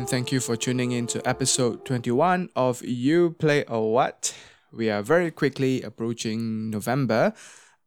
[0.00, 4.34] And thank you for tuning in to episode 21 of You Play a What.
[4.72, 7.34] We are very quickly approaching November,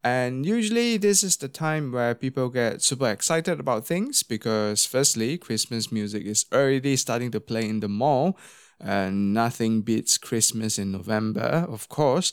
[0.04, 5.40] and usually this is the time where people get super excited about things because, firstly,
[5.40, 8.38] Christmas music is already starting to play in the mall,
[8.80, 12.32] and nothing beats Christmas in November, of course.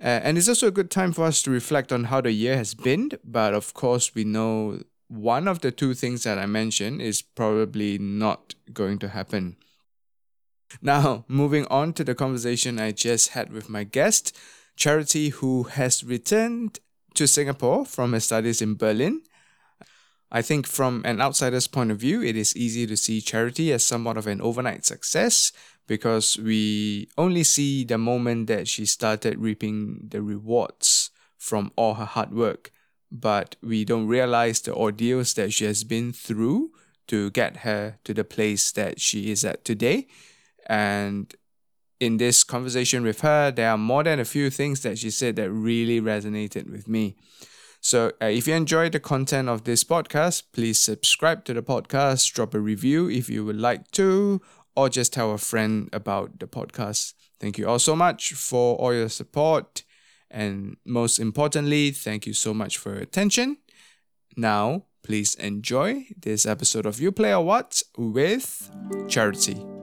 [0.00, 2.56] Uh, and it's also a good time for us to reflect on how the year
[2.56, 7.02] has been, but of course, we know one of the two things that I mentioned
[7.02, 9.56] is probably not going to happen.
[10.82, 14.36] Now, moving on to the conversation I just had with my guest,
[14.76, 16.78] Charity, who has returned
[17.14, 19.22] to Singapore from her studies in Berlin.
[20.30, 23.82] I think from an outsider's point of view, it is easy to see Charity as
[23.82, 25.52] somewhat of an overnight success
[25.86, 32.04] because we only see the moment that she started reaping the rewards from all her
[32.04, 32.70] hard work,
[33.10, 36.70] but we don't realize the ordeals that she has been through
[37.08, 40.06] to get her to the place that she is at today.
[40.66, 41.34] And
[42.00, 45.36] in this conversation with her, there are more than a few things that she said
[45.36, 47.16] that really resonated with me.
[47.80, 52.32] So, uh, if you enjoyed the content of this podcast, please subscribe to the podcast,
[52.32, 54.40] drop a review if you would like to,
[54.76, 57.14] or just tell a friend about the podcast.
[57.40, 59.84] Thank you all so much for all your support.
[60.30, 63.58] And most importantly, thank you so much for your attention.
[64.36, 68.70] Now, please enjoy this episode of You Play a What with
[69.08, 69.77] Charity.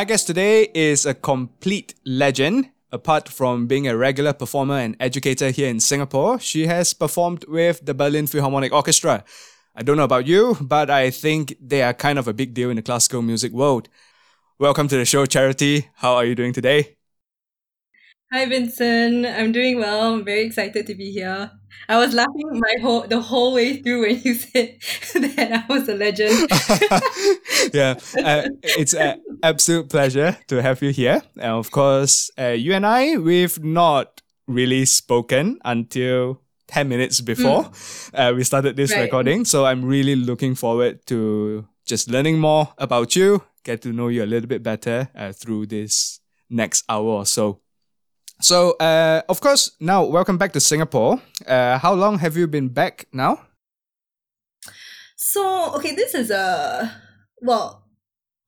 [0.00, 2.70] My guest today is a complete legend.
[2.90, 7.84] Apart from being a regular performer and educator here in Singapore, she has performed with
[7.84, 9.22] the Berlin Philharmonic Orchestra.
[9.76, 12.70] I don't know about you, but I think they are kind of a big deal
[12.70, 13.90] in the classical music world.
[14.58, 15.90] Welcome to the show, Charity.
[15.96, 16.96] How are you doing today?
[18.32, 20.14] Hi Vincent, I'm doing well.
[20.14, 21.50] I'm very excited to be here.
[21.88, 24.78] I was laughing my whole the whole way through when you said
[25.14, 26.48] that I was a legend.
[27.74, 31.22] yeah, uh, it's an absolute pleasure to have you here.
[31.38, 37.64] And of course, uh, you and I we've not really spoken until 10 minutes before
[37.64, 38.10] mm.
[38.14, 39.02] uh, we started this right.
[39.02, 39.44] recording.
[39.44, 44.22] So I'm really looking forward to just learning more about you, get to know you
[44.22, 47.58] a little bit better uh, through this next hour or so.
[48.40, 51.20] So, uh, of course, now welcome back to Singapore.
[51.46, 53.42] Uh, how long have you been back now?
[55.16, 56.90] So, okay, this is a
[57.42, 57.84] well,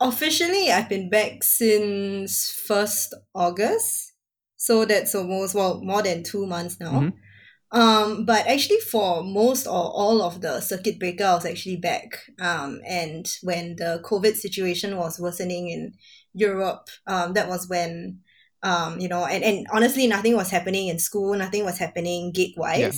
[0.00, 4.12] officially I've been back since first August.
[4.56, 6.92] So that's almost well more than two months now.
[6.92, 7.78] Mm-hmm.
[7.78, 12.18] Um, but actually, for most or all of the circuit breaker, I was actually back.
[12.40, 15.92] Um, and when the COVID situation was worsening in
[16.32, 18.20] Europe, um, that was when
[18.62, 22.52] um, you know, and, and honestly, nothing was happening in school, nothing was happening gig
[22.56, 22.78] wise.
[22.78, 22.92] Yeah.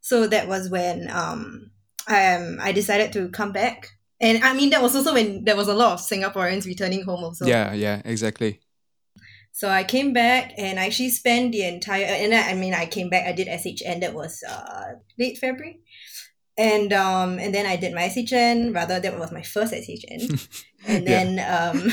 [0.00, 1.70] So that was when um,
[2.08, 3.90] um, I decided to come back.
[4.20, 7.22] And I mean, that was also when there was a lot of Singaporeans returning home,
[7.22, 7.44] also.
[7.46, 8.60] Yeah, yeah, exactly.
[9.52, 12.86] So I came back and I actually spent the entire, and I, I mean, I
[12.86, 15.80] came back, I did SHN, that was uh, late February.
[16.58, 20.64] And um and then I did my SHN, rather that was my first SHN.
[20.86, 21.70] and then yeah.
[21.70, 21.92] um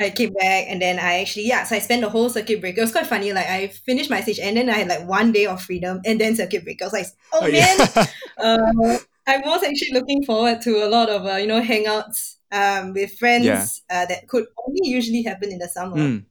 [0.00, 2.80] I came back and then I actually yeah so I spent the whole circuit breaker.
[2.80, 3.32] It was quite funny.
[3.32, 6.20] Like I finished my stage and then I had like one day of freedom and
[6.20, 6.84] then circuit breaker.
[6.84, 8.06] I was like, oh, oh man, yeah.
[8.38, 12.92] uh, I was actually looking forward to a lot of uh, you know hangouts um,
[12.94, 13.66] with friends yeah.
[13.90, 15.96] uh, that could only usually happen in the summer.
[15.96, 16.24] Mm.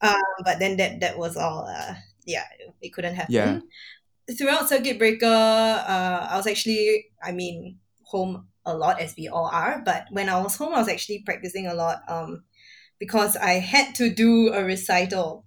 [0.00, 1.66] Um, but then that that was all.
[1.68, 1.94] Uh,
[2.26, 2.44] yeah,
[2.82, 3.32] it couldn't happen.
[3.32, 3.60] Yeah.
[4.36, 9.46] Throughout circuit breaker, uh, I was actually I mean home a lot as we all
[9.46, 9.80] are.
[9.84, 12.42] But when I was home, I was actually practicing a lot um,
[12.98, 15.44] because I had to do a recital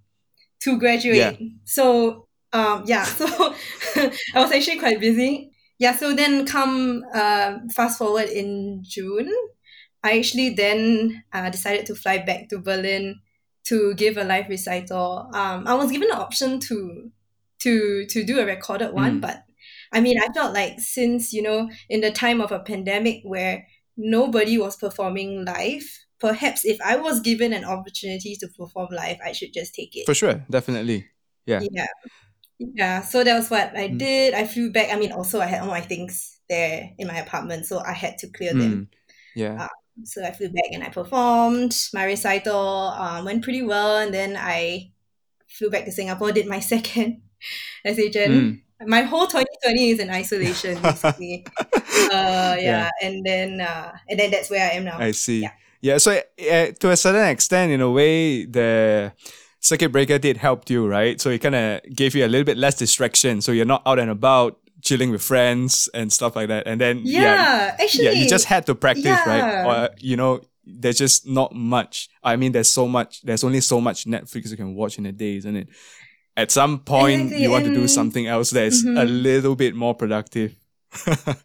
[0.62, 1.18] to graduate.
[1.40, 1.48] Yeah.
[1.66, 3.56] So um, yeah, so
[3.96, 5.52] I was actually quite busy.
[5.78, 9.32] Yeah, so then come uh, fast forward in June,
[10.04, 13.20] I actually then uh, decided to fly back to Berlin
[13.66, 15.30] to give a live recital.
[15.34, 17.12] Um, I was given the option to
[17.60, 19.22] to to do a recorded one, Mm.
[19.22, 19.44] but
[19.92, 23.68] I mean, I felt like since you know, in the time of a pandemic where
[23.98, 25.84] nobody was performing live,
[26.20, 30.06] perhaps if I was given an opportunity to perform live, I should just take it.
[30.06, 31.08] For sure, definitely.
[31.46, 31.62] Yeah.
[31.72, 31.88] Yeah.
[32.60, 33.02] Yeah.
[33.02, 33.98] So that was what I Mm.
[33.98, 34.34] did.
[34.34, 34.94] I flew back.
[34.94, 38.18] I mean, also I had all my things there in my apartment, so I had
[38.20, 38.90] to clear them.
[38.92, 38.98] Mm.
[39.36, 39.68] Yeah.
[40.04, 42.94] So I flew back and I performed my recital.
[42.96, 44.92] Um, went pretty well, and then I
[45.48, 46.32] flew back to Singapore.
[46.32, 47.22] Did my second
[47.86, 48.32] SHN.
[48.32, 48.62] Mm.
[48.88, 51.46] My whole 2020 is in isolation, basically.
[51.60, 52.56] uh, yeah.
[52.60, 52.90] Yeah.
[53.02, 54.98] and then uh, and then that's where I am now.
[55.00, 55.42] I see.
[55.42, 55.52] Yeah.
[55.82, 55.98] Yeah.
[55.98, 59.14] so uh, to a certain extent, in a way, the
[59.60, 61.20] circuit breaker did help you, right?
[61.22, 63.42] So it kind of gave you a little bit less distraction.
[63.42, 66.68] So you're not out and about chilling with friends and stuff like that.
[66.68, 69.66] And then yeah, yeah, actually, yeah, you just had to practice, right?
[69.66, 72.10] Or you know, there's just not much.
[72.24, 73.22] I mean, there's so much.
[73.24, 75.68] There's only so much Netflix you can watch in a day, isn't it?
[76.38, 79.24] At some point, Exactly, you want to do something else that's a Mhm.
[79.24, 80.56] little bit more productive.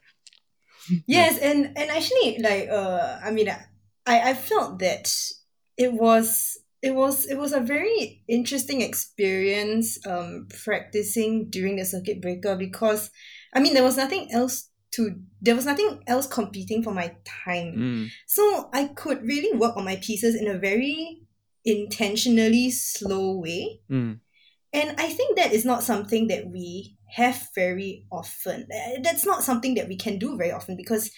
[1.07, 3.65] Yes, and and actually, like, uh, I mean, I
[4.07, 5.15] I I felt that
[5.77, 12.21] it was it was it was a very interesting experience um practicing during the circuit
[12.21, 13.11] breaker because
[13.55, 17.75] I mean there was nothing else to there was nothing else competing for my time.
[17.77, 18.11] Mm.
[18.27, 21.23] So I could really work on my pieces in a very
[21.65, 23.81] intentionally slow way.
[23.91, 24.21] Mm.
[24.73, 28.67] And I think that is not something that we have very often.
[29.03, 31.11] That's not something that we can do very often because,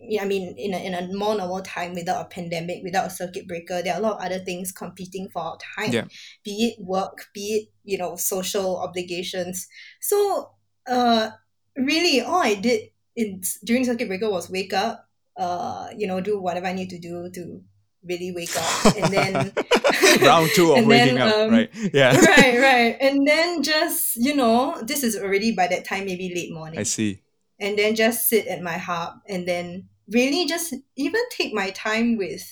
[0.00, 3.10] yeah, I mean, in a, in a more normal time without a pandemic, without a
[3.10, 5.92] circuit breaker, there are a lot of other things competing for our time.
[5.92, 6.04] Yeah.
[6.44, 9.66] Be it work, be it, you know, social obligations.
[10.00, 10.50] So,
[10.86, 11.30] uh,
[11.76, 16.40] really, all I did in during circuit breaker was wake up, uh, you know, do
[16.40, 17.62] whatever I need to do to
[18.04, 18.96] really wake up.
[18.96, 19.52] And then
[20.22, 21.70] round two of waking then, up, um, right?
[21.92, 22.16] Yeah.
[22.36, 22.96] right, right.
[23.00, 26.78] And then just, you know, this is already by that time, maybe late morning.
[26.78, 27.22] I see.
[27.58, 32.16] And then just sit at my harp and then really just even take my time
[32.16, 32.42] with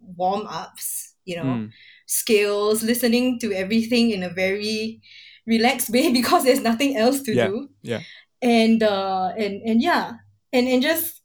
[0.00, 1.70] warm ups, you know, Mm.
[2.06, 5.00] scales, listening to everything in a very
[5.46, 7.68] relaxed way because there's nothing else to Yeah, do.
[7.82, 8.00] yeah.
[8.40, 10.12] And uh and and yeah.
[10.52, 11.22] And and just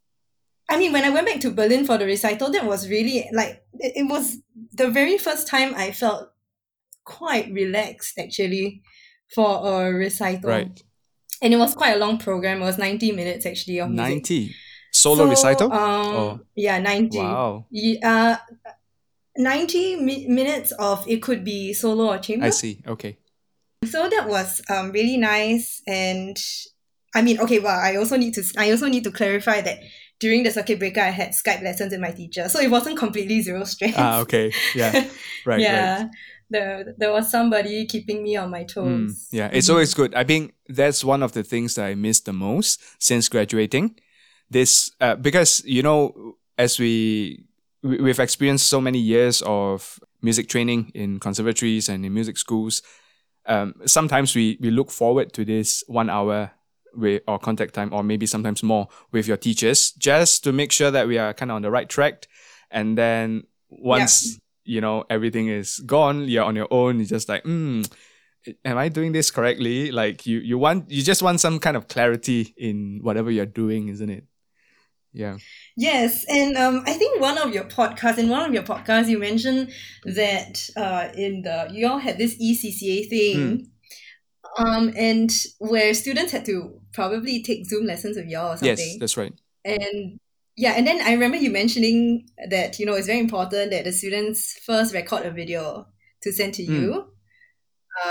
[0.70, 3.62] I mean when I went back to Berlin for the recital, that was really like
[3.80, 4.38] it, it was
[4.74, 6.30] the very first time I felt
[7.06, 8.82] quite relaxed actually
[9.34, 10.50] for a recital.
[10.50, 10.84] Right.
[11.42, 12.62] And it was quite a long program.
[12.62, 14.10] It was 90 minutes actually of music.
[14.10, 14.56] 90.
[14.92, 15.72] Solo So, recital?
[15.72, 15.80] Um,
[16.16, 16.40] Oh.
[16.56, 17.18] Yeah, 90.
[17.18, 17.66] wow.
[18.04, 18.38] Uh,
[19.38, 22.46] 90 mi- minutes of it could be solo or chamber.
[22.48, 22.82] I see.
[22.88, 23.18] Okay.
[23.86, 25.82] So that was um, really nice.
[25.86, 26.36] And
[27.14, 29.80] I mean, okay, well, I also need to I also need to clarify that
[30.20, 32.50] during the circuit breaker, I had Skype lessons with my teacher.
[32.50, 33.94] So it wasn't completely zero stress.
[33.96, 34.52] Ah, okay.
[34.74, 35.08] Yeah.
[35.46, 36.02] Right, yeah.
[36.02, 36.10] right.
[36.50, 39.28] There, there was somebody keeping me on my Mm, toes.
[39.32, 40.14] yeah, it's always good.
[40.16, 43.96] I think that's one of the things that I miss the most since graduating.
[44.50, 47.44] This, uh, because, you know, as we,
[47.84, 52.82] we- we've experienced so many years of music training in conservatories and in music schools,
[53.46, 56.52] um, sometimes we, we look forward to this one hour
[56.94, 60.92] with, or contact time, or maybe sometimes more with your teachers, just to make sure
[60.92, 62.28] that we are kind of on the right track.
[62.72, 67.44] And then once, you know, everything is gone, you're on your own, you're just like,
[67.44, 67.82] hmm,
[68.66, 69.92] am I doing this correctly?
[69.92, 73.90] Like you, you want, you just want some kind of clarity in whatever you're doing,
[73.90, 74.26] isn't it?
[75.14, 75.38] Yeah.
[75.76, 79.18] Yes, and um, I think one of your podcasts, in one of your podcasts, you
[79.18, 79.72] mentioned
[80.06, 83.72] that uh, in the you all had this ECCA thing,
[84.60, 88.78] um, and where students had to probably take Zoom lessons with y'all or something.
[88.78, 89.34] Yes, that's right.
[89.66, 90.20] and
[90.58, 93.92] yeah, and then I remember you mentioning that you know it's very important that the
[93.94, 95.88] students first record a video
[96.24, 96.74] to send to Hmm.
[96.74, 97.14] you.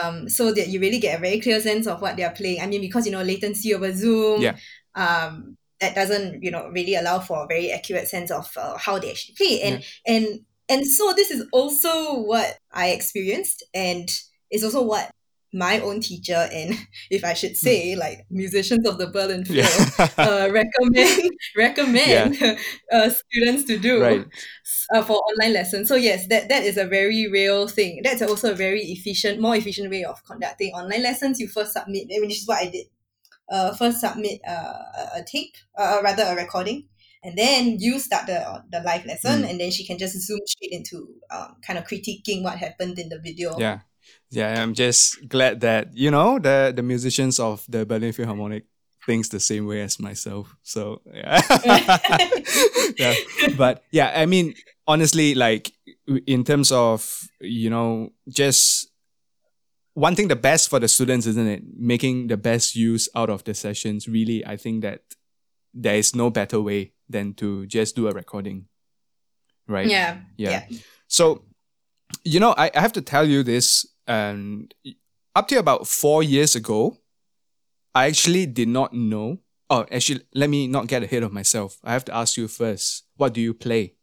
[0.03, 2.61] Um, so that you really get a very clear sense of what they're playing.
[2.61, 4.57] I mean, because you know latency over Zoom, Yeah.
[4.97, 8.99] um, that doesn't you know really allow for a very accurate sense of uh, how
[8.99, 14.09] they actually play, and and and so this is also what I experienced, and
[14.51, 15.11] it's also what
[15.57, 16.75] my own teacher and
[17.11, 20.09] if I should say like musicians of the Berlin Phil Yeah.
[20.19, 22.37] uh, recommend recommend
[22.93, 24.27] uh, students to do right.
[24.95, 25.89] uh, for online lessons.
[25.89, 28.01] So yes, that that is a very real thing.
[28.05, 31.41] That's also a very efficient, more efficient way of conducting online lessons.
[31.41, 32.87] You first submit, which is what I did.
[33.51, 36.89] Uh, first submit uh, a- a tape, uh, rather a recording,
[37.23, 39.51] and then you start the the live lesson, Mm.
[39.51, 43.09] and then she can just zoom straight into um, kind of critiquing what happened in
[43.09, 43.57] the video.
[43.59, 43.81] Yeah.
[44.31, 48.65] Yeah, I'm just glad that, you know, the the musicians of the Berlin Philharmonic
[49.05, 50.57] thinks the same way as myself.
[50.63, 51.41] So yeah.
[52.99, 53.15] yeah.
[53.57, 54.55] But yeah, I mean,
[54.87, 55.73] honestly, like
[56.27, 58.89] in terms of, you know, just
[59.95, 61.63] wanting the best for the students, isn't it?
[61.77, 64.07] Making the best use out of the sessions.
[64.09, 65.01] Really, I think that
[65.73, 68.67] there is no better way than to just do a recording.
[69.69, 69.89] Right?
[70.37, 70.79] yeah, Yeah.
[71.09, 71.45] So,
[72.25, 74.73] you know, I, I have to tell you this, and
[75.35, 76.99] up to about four years ago,
[77.95, 79.39] I actually did not know.
[79.69, 81.79] Oh, actually, let me not get ahead of myself.
[81.83, 83.05] I have to ask you first.
[83.17, 83.95] What do you play?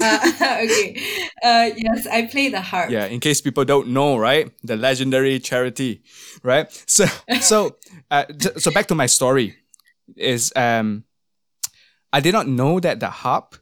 [0.00, 0.18] Uh,
[0.64, 0.96] okay.
[1.42, 2.90] Uh, yes, I play the harp.
[2.90, 4.50] Yeah, in case people don't know, right?
[4.62, 6.02] The legendary charity,
[6.42, 6.70] right?
[6.86, 7.06] So,
[7.40, 7.76] so,
[8.10, 8.24] uh,
[8.56, 9.56] so back to my story.
[10.16, 11.04] Is um,
[12.12, 13.56] I did not know that the harp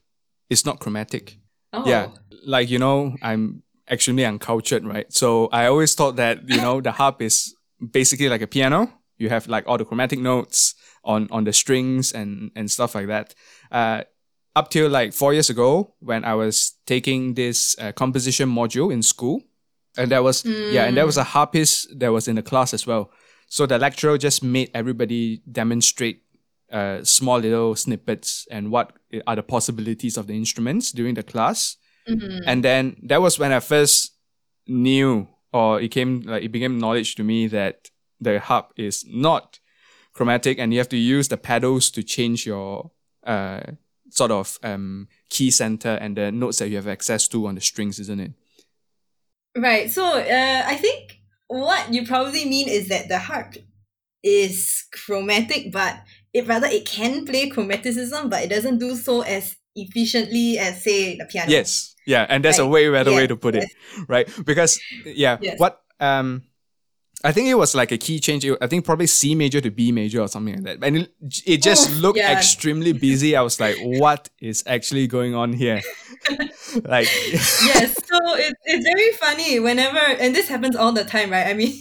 [0.48, 1.38] is not chromatic.
[1.72, 1.86] Oh.
[1.86, 2.08] Yeah,
[2.44, 5.12] like you know, I'm extremely uncultured, right?
[5.12, 7.54] So I always thought that you know the harp is
[7.92, 8.92] basically like a piano.
[9.18, 13.08] You have like all the chromatic notes on on the strings and and stuff like
[13.08, 13.34] that.
[13.70, 14.02] Uh,
[14.56, 19.02] up till like four years ago, when I was taking this uh, composition module in
[19.02, 19.42] school,
[19.96, 22.86] and there was yeah, and there was a harpist that was in the class as
[22.86, 23.10] well.
[23.48, 26.22] So the lecturer just made everybody demonstrate
[26.72, 28.92] uh, small little snippets and what
[29.26, 31.76] are the possibilities of the instruments during the class.
[32.10, 32.42] Mhm.
[32.46, 34.14] And then that was when I first
[34.66, 37.90] knew, or it came like it became knowledge to me that
[38.20, 39.60] the harp is not
[40.12, 42.90] chromatic, and you have to use the pedals to change your
[43.26, 43.60] uh
[44.10, 47.60] sort of um key center and the notes that you have access to on the
[47.60, 48.32] strings, isn't it?
[49.56, 49.90] Right.
[49.90, 53.54] So uh, I think what you probably mean is that the harp
[54.22, 56.02] is chromatic, but
[56.32, 61.16] it rather it can play chromaticism, but it doesn't do so as efficiently as say
[61.16, 61.50] the piano.
[61.50, 61.94] Yes.
[62.06, 63.70] Yeah, and that's a way better way to put it,
[64.08, 64.28] right?
[64.44, 65.58] Because yeah, Yes.
[65.58, 66.42] what um
[67.22, 68.46] I think it was like a key change.
[68.62, 70.86] I think probably C major to B major or something like that.
[70.86, 71.12] And it,
[71.44, 72.32] it just Oof, looked yeah.
[72.32, 73.36] extremely busy.
[73.36, 75.82] I was like, what is actually going on here?
[76.84, 77.08] like
[77.62, 81.46] yes, so it, it's very funny whenever, and this happens all the time, right?
[81.46, 81.74] I mean,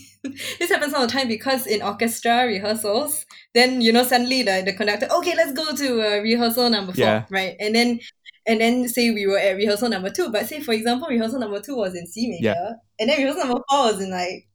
[0.59, 4.73] this happens all the time because in orchestra rehearsals, then you know suddenly the, the
[4.73, 7.25] conductor, okay, let's go to uh, rehearsal number four, Yeah.
[7.29, 7.55] right?
[7.59, 7.99] And then
[8.47, 11.59] and then say we were at rehearsal number two, but say for example rehearsal number
[11.61, 12.73] two was in C major, Yeah.
[12.99, 14.47] and then rehearsal number four was in like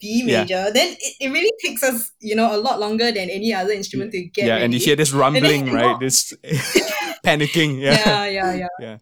[0.00, 0.40] B Yeah.
[0.42, 0.70] major.
[0.72, 4.12] Then it, it really takes us, you know, a lot longer than any other instrument
[4.12, 4.46] to get.
[4.46, 5.98] yeah, and you hear this rumbling, right?
[6.00, 6.32] This
[7.24, 7.80] panicking.
[7.80, 7.94] Yeah.
[7.94, 8.96] yeah, yeah, yeah, Yeah.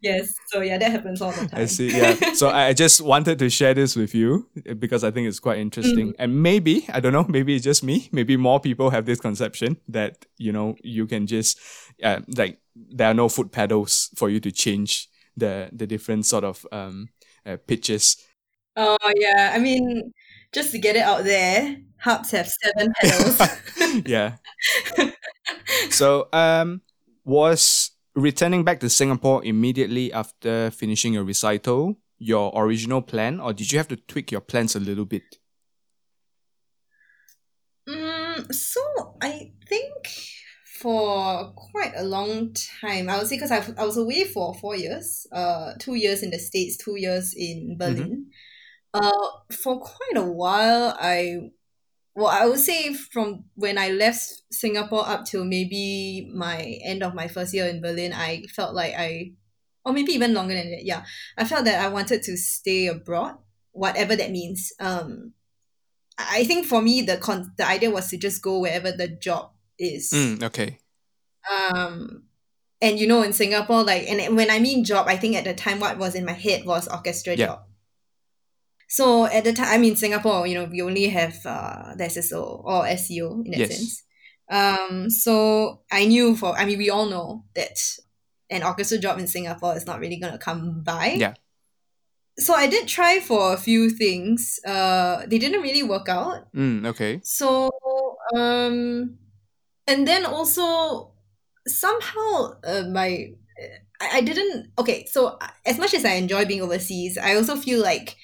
[0.00, 1.60] Yes, so yeah, that happens all the time.
[1.60, 1.96] I see.
[1.96, 2.14] Yeah.
[2.34, 6.08] So I just wanted to share this with you because I think it's quite interesting.
[6.10, 6.16] Mm.
[6.18, 8.08] And maybe, I don't know, maybe it's just me.
[8.12, 11.58] Maybe more people have this conception that, you know, you can just,
[12.02, 16.44] uh, like, there are no foot pedals for you to change the, the different sort
[16.44, 17.08] of um,
[17.46, 18.16] uh, pitches.
[18.76, 20.12] Oh yeah, I mean,
[20.52, 23.40] just to get it out there, harps have seven pedals.
[24.06, 24.36] yeah.
[25.90, 26.82] So, um,
[27.24, 33.70] was returning back to Singapore immediately after finishing your recital your original plan, or did
[33.70, 35.38] you have to tweak your plans a little bit?
[37.88, 38.80] mm, so
[39.20, 39.92] I think
[40.80, 44.76] for quite a long time, I would say because I I was away for four
[44.76, 48.30] years, uh, two years in the states, two years in Berlin.
[48.94, 49.12] Uh,
[49.50, 51.50] for quite a while, I
[52.16, 57.14] well, I would say from when I left Singapore up till maybe my end of
[57.14, 59.32] my first year in Berlin, I felt like I,
[59.84, 60.84] or maybe even longer than that.
[60.84, 61.04] Yeah,
[61.36, 63.34] I felt that I wanted to stay abroad,
[63.72, 64.72] whatever that means.
[64.80, 65.34] Um,
[66.16, 69.52] I think for me the con the idea was to just go wherever the job
[69.78, 70.10] is.
[70.14, 70.78] Mm, okay.
[71.52, 72.24] Um,
[72.80, 75.52] and you know, in Singapore, like, and when I mean job, I think at the
[75.52, 77.46] time what was in my head was orchestra Yeah.
[77.46, 77.64] job.
[78.88, 82.62] So at the time, I mean, Singapore, you know, we only have uh, the SSO
[82.64, 83.76] or SCO in that Yes.
[83.76, 84.02] sense.
[84.48, 87.78] Um, so I knew for, I mean, we all know that
[88.48, 91.14] an orchestra job in Singapore is not really gonna come by.
[91.16, 91.34] Yeah.
[92.38, 94.60] So I did try for a few things.
[94.64, 96.52] Uh, they didn't really work out.
[96.54, 97.20] Mm, okay.
[97.24, 97.70] So,
[98.36, 99.18] um,
[99.86, 101.12] and then also
[101.66, 103.32] somehow uh, my
[104.00, 105.06] I, I didn't okay.
[105.06, 108.16] So uh, as much as I enjoy being overseas, I also feel like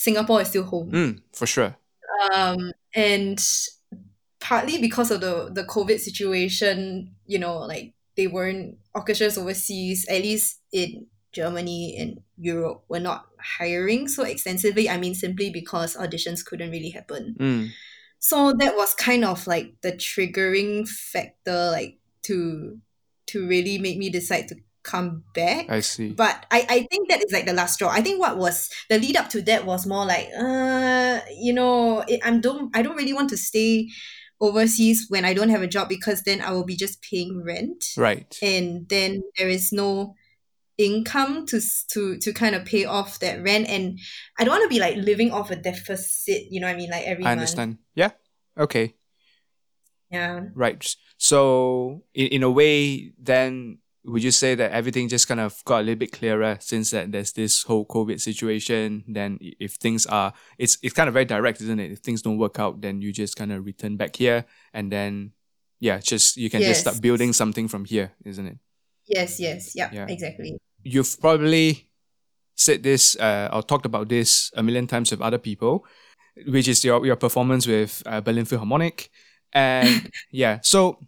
[0.00, 0.90] Singapore is still home.
[0.90, 1.76] Mm, for sure.
[2.32, 3.38] Um, and
[4.40, 10.22] partly because of the the COVID situation, you know, like they weren't orchestras overseas, at
[10.22, 14.88] least in Germany and Europe, were not hiring so extensively.
[14.88, 17.36] I mean, simply because auditions couldn't really happen.
[17.38, 17.68] Mm,
[18.18, 22.80] So that was kind of like the triggering factor, like to
[23.26, 25.66] to really make me decide to come back.
[25.68, 26.10] I see.
[26.12, 27.90] But I, I think that is like the last straw.
[27.90, 32.00] I think what was the lead up to that was more like, uh, you know,
[32.08, 33.88] it, I'm don't I don't really want to stay
[34.40, 37.84] overseas when I don't have a job because then I will be just paying rent,
[37.96, 38.34] Right.
[38.42, 40.14] and then there is no
[40.78, 41.60] income to
[41.92, 43.98] to to kind of pay off that rent, and
[44.38, 46.44] I don't want to be like living off a deficit.
[46.50, 46.90] You know what I mean?
[46.90, 47.40] Like every I month.
[47.40, 47.78] understand.
[47.94, 48.12] Yeah.
[48.56, 48.94] Okay.
[50.10, 50.44] Yeah.
[50.54, 50.82] Right.
[51.18, 55.80] So in, in a way, then would you say that everything just kind of got
[55.80, 59.04] a little bit clearer since that there's this whole COVID situation?
[59.06, 61.92] Then if things are, it's it's kind of very direct, isn't it?
[61.92, 65.32] If things don't work out, then you just kind of return back here, and then
[65.80, 68.58] yeah, just you can just start building something from here, isn't it?
[69.06, 69.40] Yes.
[69.40, 69.74] Yes.
[69.74, 69.90] Yeah.
[69.92, 70.06] Yeah.
[70.08, 70.56] Exactly.
[70.82, 71.88] You've probably
[72.54, 75.84] said this uh, or talked about this a million times with other people,
[76.46, 79.10] which is your your performance with uh, Berlin Philharmonic,
[79.52, 80.60] and yeah.
[80.62, 80.98] So,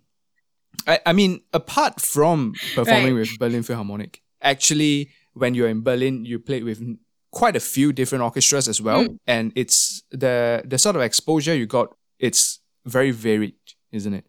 [0.86, 3.20] I I mean, apart from performing Right.
[3.30, 6.80] with Berlin Philharmonic, actually, when you're in Berlin, you played with
[7.30, 9.16] quite a few different orchestras as well, Mm.
[9.26, 11.88] and it's the the sort of exposure you got.
[12.18, 13.54] It's very varied,
[13.92, 14.26] isn't it?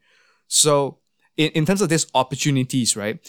[0.48, 1.00] So,
[1.38, 3.20] in, in terms of these opportunities, right?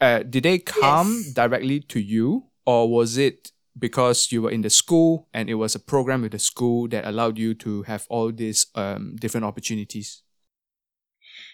[0.00, 1.32] Uh, did they come Yes.
[1.34, 5.74] directly to you, or was it because you were in the school and it was
[5.74, 10.22] a program with the school that allowed you to have all these um, different opportunities?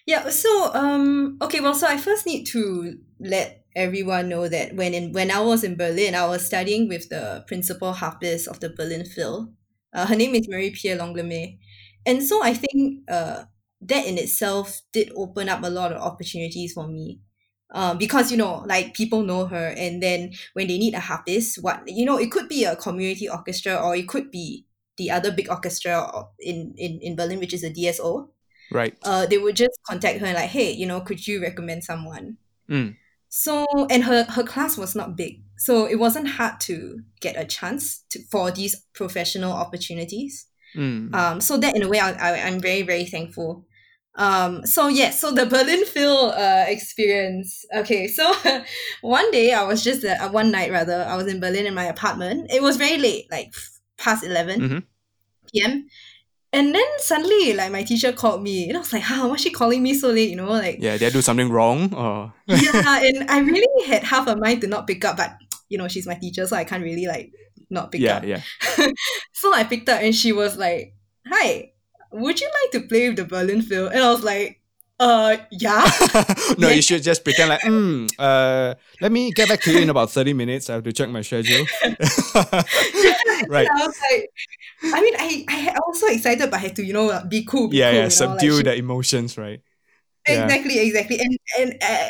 [0.06, 4.94] Yeah, so um okay, well so I first need to let everyone know that when
[4.94, 8.70] in when I was in Berlin, I was studying with the principal harpist of the
[8.70, 9.52] Berlin Phil.
[9.92, 11.58] Uh, her name is Marie Pierre Langlamet,
[12.06, 13.44] And so I think uh
[13.82, 17.20] that in itself did open up a lot of opportunities for me.
[17.72, 21.62] Um, because you know, like people know her, and then when they need a harpist,
[21.62, 24.66] what you know, it could be a community orchestra, or it could be
[24.96, 28.30] the other big orchestra in in in Berlin, which is a DSO
[28.72, 28.96] Right.
[29.04, 32.36] uh, they would just contact her and like, hey, you know, could you recommend someone?
[32.68, 32.96] Mm.
[33.28, 37.44] So and her her class was not big, so it wasn't hard to get a
[37.44, 40.46] chance to for these professional opportunities.
[40.76, 41.14] Mm.
[41.14, 43.66] Um, so that in a way, I, I I'm very very thankful.
[44.16, 47.64] Um, so yes, so the Berlin Phil uh experience.
[47.76, 48.32] Okay, so
[49.02, 51.84] one day I was just uh, one night rather I was in Berlin in my
[51.84, 52.50] apartment.
[52.52, 53.52] It was very late, like
[53.96, 54.82] past 11 Mhm.
[55.52, 55.86] p.m.
[56.52, 59.28] And then suddenly, like my teacher called me, and I was like, huh, "How?
[59.28, 61.94] Why's she calling me so late?" You know, like yeah, did I do something wrong?
[61.94, 62.98] Or yeah.
[63.06, 65.30] And I really had half a mind to not pick up, but
[65.68, 67.30] you know, she's my teacher, so I can't really like
[67.70, 68.24] not pick yeah, up.
[68.24, 68.42] yeah.
[69.32, 70.94] So I picked up, and she was like,
[71.28, 71.70] "Hi,
[72.12, 74.60] would you like to play with the Berlin Phil?" And I was like,
[74.98, 75.86] "Uh, yeah."
[76.58, 76.74] no, Yeah.
[76.74, 80.10] you should just pretend like, mm, uh, let me get back to you in about
[80.10, 80.68] 30 minutes.
[80.68, 81.64] I have to check my schedule.
[83.48, 83.68] right.
[83.68, 84.30] I was like,
[84.82, 87.68] I mean, I, I was so excited, but I had to, you know, be cool.
[87.68, 88.08] Be Yeah, cool, yeah.
[88.08, 89.62] you know, like Subdue the emotions, right?
[90.26, 90.42] Yeah.
[90.42, 92.08] exactly exactly and and uh,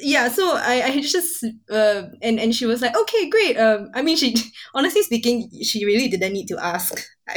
[0.00, 4.00] yeah so i i just uh and and she was like okay great um i
[4.02, 4.34] mean she
[4.74, 6.94] honestly speaking she really didn't need to ask
[7.28, 7.36] I,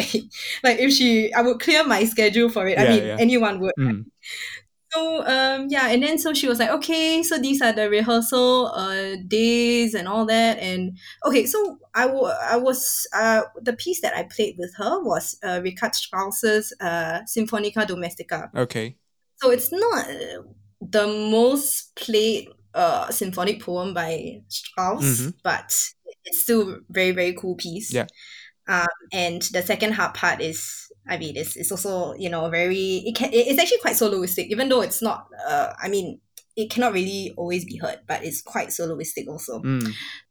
[0.63, 3.17] like if she i would clear my schedule for it i Yeah, mean yeah.
[3.17, 4.05] anyone would Mm.
[4.93, 8.67] So um yeah and then so she was like okay so these are the rehearsal
[8.67, 14.01] uh days and all that and okay so i, w- I was uh the piece
[14.01, 18.95] that i played with her was uh richard strauss's uh symphonia domestica Okay.
[19.41, 20.05] so it's not
[20.81, 25.33] the most played uh, symphonic poem by Strauss, Mhm.
[25.43, 25.71] but
[26.25, 27.93] it's still very very cool piece.
[27.93, 28.07] Yeah.
[28.67, 33.03] Um, and the second half part is, I mean, it's, it's also you know very
[33.05, 35.27] it can it's actually quite soloistic, even though it's not.
[35.47, 36.19] Uh, I mean,
[36.55, 39.59] it cannot really always be heard, but it's quite soloistic also.
[39.61, 39.87] Mm.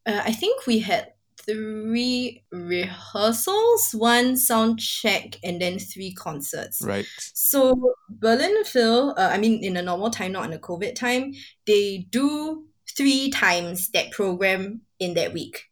[0.06, 1.12] Uh, I think we had
[1.44, 6.80] three rehearsals, one sound check, and then three concerts.
[6.82, 7.06] Right.
[7.34, 11.32] So Berlin Phil, uh, I mean, in a normal time, not in a COVID time,
[11.66, 12.64] they do
[12.96, 15.64] three times that program in that week.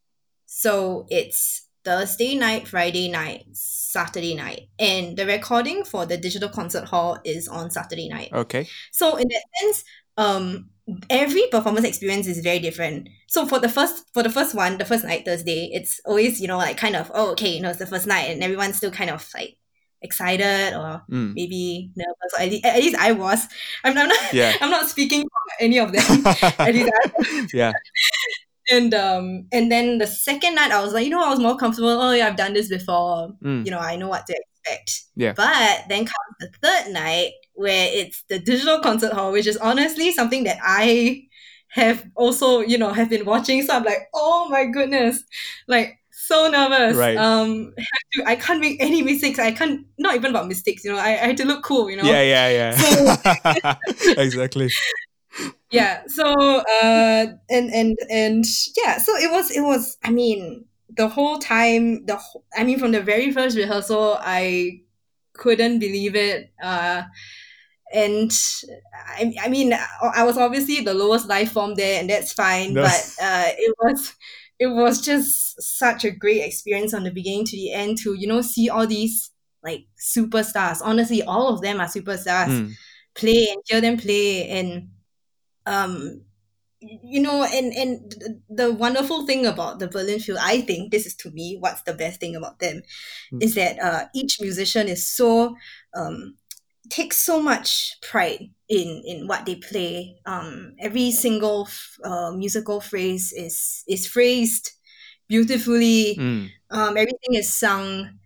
[0.47, 6.85] So it's Thursday night, Friday night, Saturday night, and the recording for the digital concert
[6.85, 8.31] hall is on Saturday night.
[8.33, 8.69] Okay.
[8.93, 9.85] So in that sense,
[10.17, 10.71] um,
[11.09, 13.09] every performance experience is very different.
[13.29, 16.49] So for the first for the first one, the first night Thursday, it's always you
[16.49, 18.91] know like kind of oh okay you know it's the first night and everyone's still
[18.91, 19.57] kind of like
[20.03, 21.35] excited or Mm.
[21.35, 22.33] maybe nervous.
[22.39, 23.47] Or at, least, at least I was.
[23.85, 24.33] I'm, I'm not.
[24.33, 24.55] Yeah.
[24.61, 26.27] I'm not speaking for any of them.
[26.59, 27.73] at least yeah.
[28.71, 31.57] and um and then the second night I was like you know I was more
[31.57, 31.91] comfortable.
[31.91, 33.35] Oh yeah, I've done this before.
[33.43, 33.65] Mm.
[33.65, 35.03] You know I know what to expect.
[35.17, 35.33] Yeah.
[35.33, 40.13] But then comes the third night where it's the digital concert hall, which is honestly
[40.13, 41.25] something that I
[41.69, 43.63] have also you know have been watching.
[43.63, 45.23] So I'm like, oh my goodness,
[45.69, 46.97] like so nervous.
[46.97, 47.17] Right.
[47.17, 49.39] Um, have to, I can't make any mistakes.
[49.39, 50.85] I can't not even about mistakes.
[50.85, 51.91] You know, I, I had to look cool.
[51.91, 52.05] You know.
[52.05, 52.75] Yeah, yeah,
[53.63, 53.75] yeah.
[54.17, 54.71] exactly.
[55.71, 58.45] yeah so uh and and and
[58.77, 60.65] yeah so it was it was i mean
[60.97, 64.81] the whole time the whole, i mean from the very first rehearsal i
[65.35, 67.03] couldn't believe it uh
[67.93, 68.31] and
[68.95, 73.15] I, I mean i was obviously the lowest life form there and that's fine but
[73.23, 74.15] uh it was
[74.59, 78.27] it was just such a great experience from the beginning to the end to you
[78.27, 79.31] know see all these
[79.63, 80.81] like superstars.
[80.83, 82.49] Honestly all of them are superstars.
[82.49, 82.73] Mm,
[83.15, 84.89] play and hear them play and
[85.67, 86.23] um
[86.81, 88.15] you know and and
[88.49, 91.93] the wonderful thing about the berlin phil i think this is to me what's the
[91.93, 92.83] best thing about them
[93.33, 93.43] Mm.
[93.43, 95.55] is that uh each musician is so
[95.95, 96.37] um
[96.89, 102.81] takes so much pride in in what they play um every single f- uh, musical
[102.81, 104.73] phrase is is phrased
[105.29, 106.49] beautifully mm.
[106.71, 108.19] um everything is sung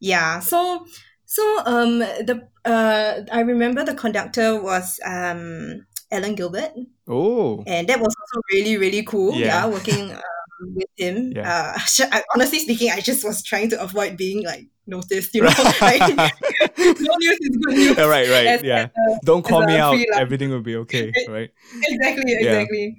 [0.00, 0.86] yeah so
[1.24, 6.72] so um the uh i remember the conductor was um alan gilbert
[7.08, 9.46] Oh, and that was also really really cool Yeah.
[9.46, 11.74] yeah, working um, with him Yeah.
[11.76, 11.78] uh
[12.12, 16.00] I, honestly speaking i just was trying to avoid being like noticed you know like
[16.78, 18.46] no news is good news Yeah, right, right.
[18.46, 18.82] As- yeah.
[18.94, 19.94] as Don't call me out.
[19.94, 21.50] freelance- Everything will be okay, right?
[21.82, 22.96] exactly exactly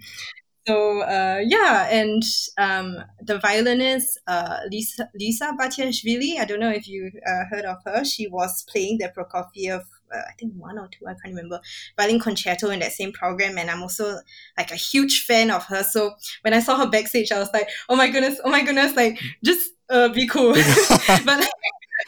[0.67, 2.23] so uh yeah and
[2.57, 7.77] um the violinist uh lisa lisa batiashvili i don't know if you uh, heard of
[7.85, 9.81] her she was playing the prokofiev
[10.13, 11.59] uh, i think one or two i can't remember
[11.97, 14.19] violin concerto in that same program and i'm also
[14.57, 17.67] like a huge fan of her so when i saw her backstage i was like
[17.89, 20.53] oh my goodness oh my goodness like just uh be cool
[21.25, 21.49] but like,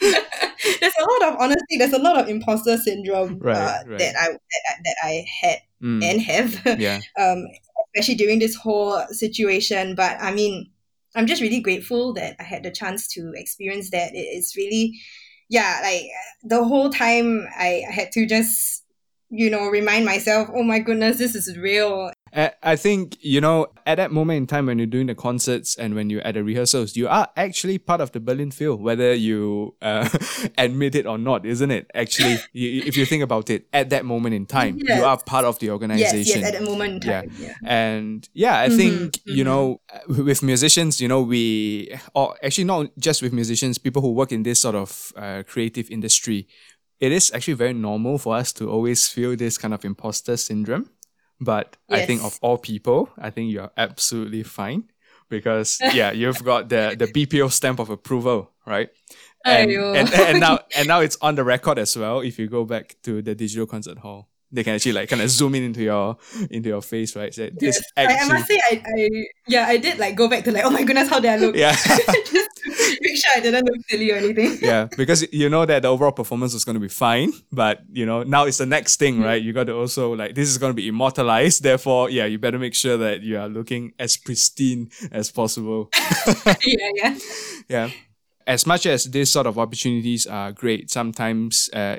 [0.80, 3.98] there's a lot of honestly there's a lot of imposter syndrome Right, uh, right.
[3.98, 7.00] that i that, I- that i had Mm, and have yeah.
[7.18, 7.46] um,
[7.94, 9.94] especially during this whole situation.
[9.94, 10.70] But I mean,
[11.16, 14.14] I'm just really grateful that I had the chance to experience that.
[14.14, 15.00] It is really,
[15.50, 16.06] yeah, like
[16.44, 18.84] the whole time I had to just,
[19.30, 22.12] you know, remind myself, oh my goodness, this is real.
[22.62, 25.96] I think, you know, at that moment in time when you're doing the concerts and
[25.96, 29.74] when you're at the rehearsals, you are actually part of the Berlin Phil, whether you
[29.82, 30.08] uh,
[30.58, 31.90] admit it or not, isn't it?
[31.92, 35.58] Actually, if you think about it, at that moment in time, you are part of
[35.58, 36.18] the organization.
[36.18, 37.20] yes, yes, at that moment in Yeah.
[37.22, 37.30] time.
[37.40, 37.54] Yeah.
[37.64, 39.46] and yeah i Mhm, think you mhm.
[39.46, 44.12] know uh, with musicians you know we or actually not just with musicians people who
[44.12, 46.46] work in this sort of uh, creative industry
[47.00, 50.90] it is actually very normal for us to always feel this kind of imposter syndrome.
[51.42, 54.84] But i think of all people i think you're absolutely fine
[55.30, 58.90] because yeah you've got the the bpo stamp of approval right?
[59.44, 62.64] And, and, and now and now it's on the record as well if you go
[62.64, 65.82] back to the digital concert hall they can actually like kind of zoom in into
[65.82, 66.16] your
[66.50, 67.82] into your face right say this Yes.
[67.96, 69.08] I, I actually must say, I, I
[69.46, 71.56] yeah, I did like go back to like, oh my goodness, how did I look?
[71.56, 71.76] Yeah.
[73.00, 74.58] make sure I didn't look silly or anything.
[74.60, 78.04] yeah because you know that the overall performance was going to be fine but you
[78.04, 80.70] know now it's the next thing right you got to also like this is going
[80.70, 84.90] to be immortalized therefore yeah you better make sure that you are looking as pristine
[85.10, 85.88] as possible
[86.46, 87.18] yeah, yeah.
[87.68, 87.90] yeah
[88.46, 91.96] as much as these sort of opportunities are great sometimes uh,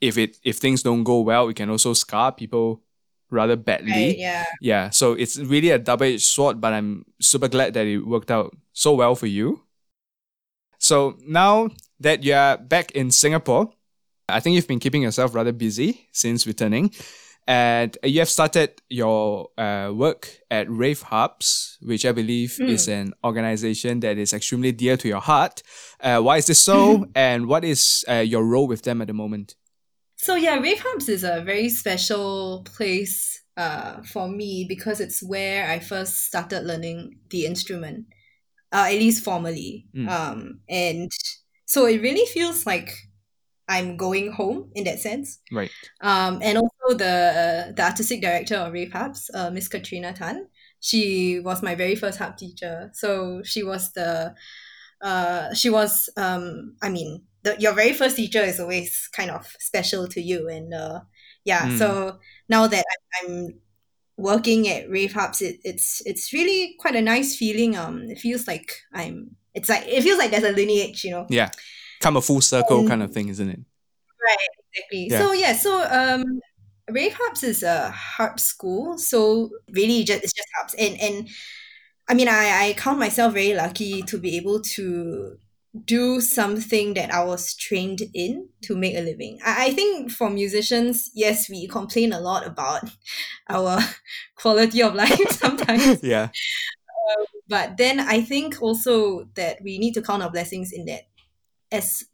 [0.00, 2.82] if it if things don't go well it can also scar people
[3.30, 3.92] rather badly.
[3.92, 4.44] Right, yeah.
[4.60, 8.56] yeah so it's really a double-edged sword but i'm super glad that it worked out
[8.72, 9.62] so well for you.
[10.78, 11.68] So now
[12.00, 13.70] that you're back in singapore
[14.28, 16.92] i think you've been keeping yourself rather busy since returning.
[17.50, 22.68] And you have started your uh, work at rave harps which i believe Mm.
[22.68, 25.62] is an organization that is extremely dear to your heart.
[26.00, 27.06] Uh, why is this so?
[27.14, 29.54] And what is uh, your role with them at the moment
[30.18, 35.70] So yeah, Rave Harps is a very special place uh, for me because it's where
[35.70, 38.06] I first started learning the instrument,
[38.72, 39.86] uh, at least formally.
[39.96, 40.08] Mm.
[40.08, 41.10] Um, and
[41.66, 42.90] so it really feels like
[43.68, 45.38] I'm going home in that sense.
[45.52, 50.48] right Um, and also the the artistic director of Rave Harps, uh, Miss Katrina Tan,
[50.80, 52.90] she was my very first harp teacher.
[52.92, 54.34] So she was the,
[55.00, 57.22] uh, she was um, I mean,
[57.56, 61.00] the your very first teacher is always kind of special to you, and uh,
[61.44, 61.62] yeah.
[61.68, 61.78] Mm.
[61.78, 62.84] So now that
[63.22, 63.60] I'm,
[64.16, 67.76] working at Rave Harps, it, it's it's really quite a nice feeling.
[67.76, 69.36] Um, it feels like I'm.
[69.54, 71.26] It's like it feels like there's a lineage, you know.
[71.28, 71.50] yeah
[72.00, 73.60] come a full circle Um, kind of thing isn't it
[74.24, 74.36] Right,
[74.72, 75.08] exactly.
[75.10, 75.18] Yeah.
[75.18, 76.40] So yeah, so um
[76.90, 80.74] Rave Harps is a harp school, so really just it's just harps.
[80.74, 81.28] And and
[82.08, 85.38] I mean I, I count myself very lucky to be able to
[85.84, 89.38] do something that I was trained in to make a living.
[89.44, 92.84] I, I think for musicians, yes, we complain a lot about
[93.48, 93.80] our
[94.36, 96.02] quality of life sometimes.
[96.02, 96.30] yeah
[97.48, 101.02] But then I think also that we need to count our blessings in that
[101.72, 102.04] as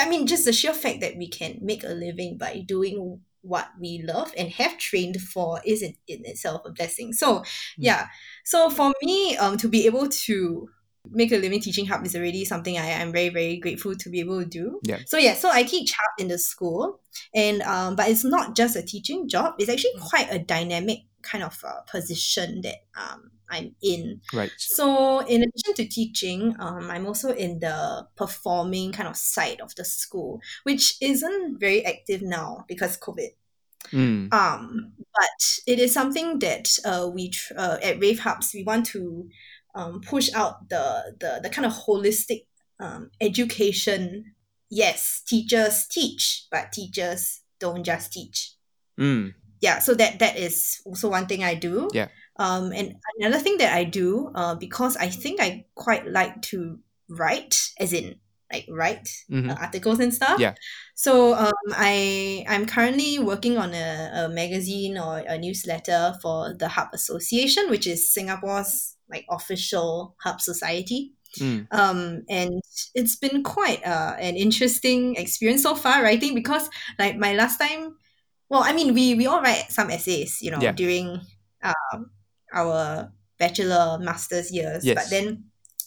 [0.00, 3.70] I mean just the sheer fact that we can make a living by doing what
[3.80, 7.12] we love and have trained for is in, in itself a blessing.
[7.12, 7.44] So
[7.78, 7.80] Mm.
[7.80, 8.08] yeah.
[8.44, 10.68] So for me, um to be able to
[11.10, 14.20] make a living teaching harp is already something I am very, very grateful to be
[14.20, 14.80] able to do.
[14.84, 14.98] Yeah.
[15.06, 17.00] So yeah, so I teach harp in the school
[17.34, 21.44] and um but it's not just a teaching job, it's actually quite a dynamic kind
[21.44, 24.22] of uh, position that um I'm in.
[24.32, 24.50] Right.
[24.56, 29.74] So, in addition to teaching, um, I'm also in the performing kind of side of
[29.74, 33.28] the school, which isn't very active now because COVID.
[33.90, 34.32] Mm.
[34.32, 38.86] Um, but it is something that uh, we tr- uh, at Rave Harps we want
[38.86, 39.28] to
[39.74, 42.46] um, push out the, the the kind of holistic
[42.80, 44.34] um, education.
[44.70, 48.54] Yes, teachers teach, but teachers don't just teach
[48.98, 49.32] Mm.
[49.62, 52.08] yeah so that that is also one thing i do Yeah.
[52.36, 56.78] um and another thing that i do uh because i think i quite like to
[57.08, 58.16] write as in
[58.52, 59.48] like write Mhm.
[59.50, 60.54] uh, articles and stuff Yeah.
[60.94, 66.68] so um i i'm currently working on a, a magazine or a newsletter for the
[66.68, 71.64] harp association which is singapore's like official harp society Mm.
[71.72, 72.60] um and
[72.94, 77.96] it's been quite uh, an interesting experience so far writing because like my last time
[78.50, 80.72] well i mean we we all write some essays you know Yeah.
[80.76, 81.20] during
[81.64, 82.10] um
[82.52, 84.94] our bachelor master's years Yes.
[84.98, 85.44] but then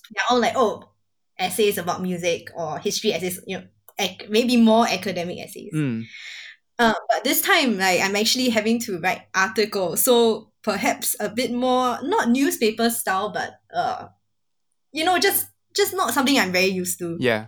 [0.09, 0.89] they're all like oh
[1.37, 3.65] essays about music or history essays you know
[3.99, 6.05] ac- maybe more academic essays Mm.
[6.79, 11.53] uh, but this time, like I'm actually having to write articles, so perhaps a bit
[11.53, 14.07] more not newspaper style, but uh,
[14.91, 17.17] you know, just just not something I'm very used to.
[17.19, 17.47] Yeah.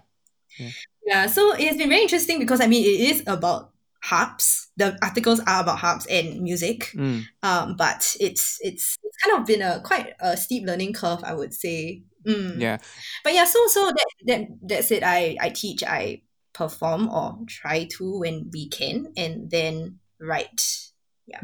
[1.06, 4.69] Yeah, so it has been very interesting because I mean it is about harps.
[4.77, 6.91] The articles are about harps and music.
[6.93, 7.25] Mm.
[7.41, 11.34] Um, but it's it's it's kind of been a quite a steep learning curve, I
[11.34, 12.03] would say.
[12.25, 12.60] Mm.
[12.60, 12.77] Yeah.
[13.23, 15.03] But yeah, so so that that that's it.
[15.03, 16.21] I I teach, I
[16.53, 20.87] perform or try to when we can, and then write.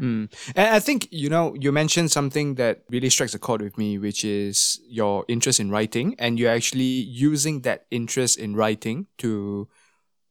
[0.00, 0.32] Mm.
[0.56, 3.98] And I think, you know, you mentioned something that really strikes a chord with me,
[3.98, 6.14] which is your interest in writing.
[6.18, 9.68] And you're actually using that interest in writing to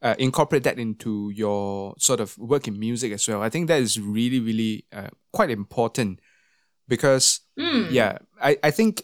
[0.01, 3.41] uh, incorporate that into your sort of work in music as well.
[3.41, 6.19] I think that is really, really uh, quite important
[6.87, 7.91] because Mm.
[7.91, 9.03] yeah I, I think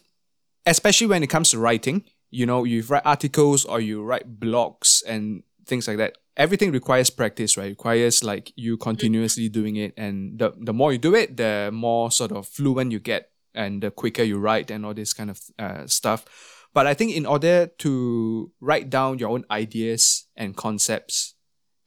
[0.66, 5.04] especially when it comes to writing you know you write articles or you write blogs
[5.06, 10.40] and things like that everything requires practice right requires like you continuously doing it and
[10.40, 13.92] the, the more you do it the more sort of fluent you get and the
[13.92, 16.26] quicker you write and all this kind of uh, stuff
[16.74, 21.36] but i think in order to write down your own ideas and concepts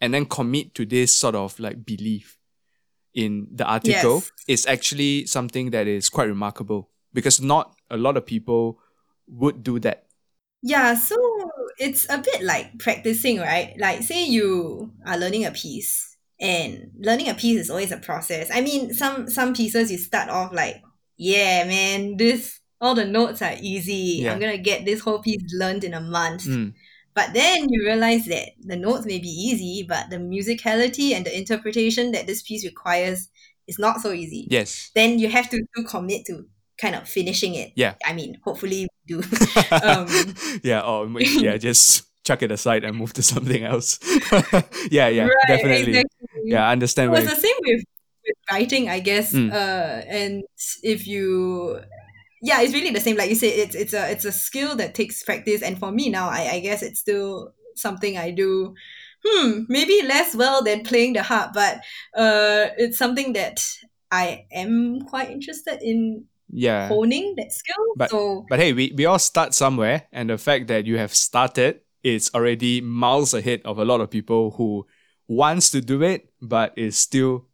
[0.00, 2.38] and then commit to this sort of like belief
[3.14, 4.32] in the article Yes.
[4.48, 8.80] is actually something that is quite remarkable because not a lot of people
[9.28, 10.06] would do that.
[10.62, 11.16] Yeah, so
[11.78, 13.74] it's a bit like practicing, right?
[13.78, 18.48] Like, say you are learning a piece, and learning a piece is always a process.
[18.52, 20.76] I mean, some some pieces you start off like,
[21.16, 24.22] yeah, man, this all the notes are easy.
[24.22, 24.32] Yeah.
[24.32, 26.44] I'm gonna get this whole piece learned in a month.
[26.44, 26.74] Mm,
[27.14, 31.36] But then you realize that the notes may be easy, but the musicality and the
[31.36, 33.28] interpretation that this piece requires
[33.66, 34.46] is not so easy.
[34.50, 34.90] yes.
[34.94, 36.46] Then you have to, to commit to
[36.82, 37.72] kind of finishing it.
[37.76, 37.94] Yeah.
[38.04, 39.18] I mean, hopefully we do.
[39.70, 40.08] um,
[40.62, 44.00] yeah, or yeah, just chuck it aside and move to something else.
[44.90, 45.98] yeah, yeah, right, definitely.
[45.98, 46.42] exactly.
[46.44, 47.84] Yeah, I understand It was the same with,
[48.26, 49.32] with writing, I guess.
[49.32, 49.52] Mm.
[49.52, 50.42] Uh, and
[50.82, 51.80] if you,
[52.42, 53.16] yeah, it's really the same.
[53.16, 55.62] Like you said, it's it's a it's a skill that takes practice.
[55.62, 58.74] And for me now, I, I guess it's still something I do.
[59.24, 61.76] Hmm, maybe less well than playing the harp, but
[62.16, 63.62] uh, it's something that
[64.10, 66.88] I am quite interested in yeah.
[66.88, 67.84] honing that skill.
[67.96, 71.14] But- so But hey, we, we all start somewhere, and the fact that you have
[71.14, 74.86] started is already miles ahead of a lot of people who
[75.28, 77.46] wants to do it but is still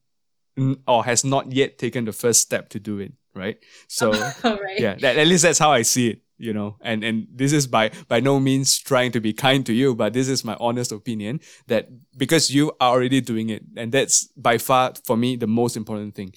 [0.86, 3.58] or has not yet taken the first step to do it, right?
[3.86, 4.10] So
[4.44, 4.78] right.
[4.78, 6.76] yeah, that, at least that's how I see it, you know.
[6.80, 10.12] And and this is by by no means trying to be kind to you, but
[10.12, 14.58] this is my honest opinion that because you are already doing it, and that's by
[14.58, 16.34] far for me the most important thing.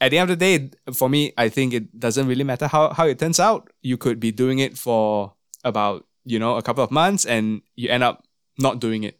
[0.00, 2.92] At the end of the day, for me, I think it doesn't really matter how,
[2.92, 3.70] how it turns out.
[3.82, 7.88] You could be doing it for about, you know, a couple of months and you
[7.88, 8.24] end up
[8.58, 9.18] not doing it.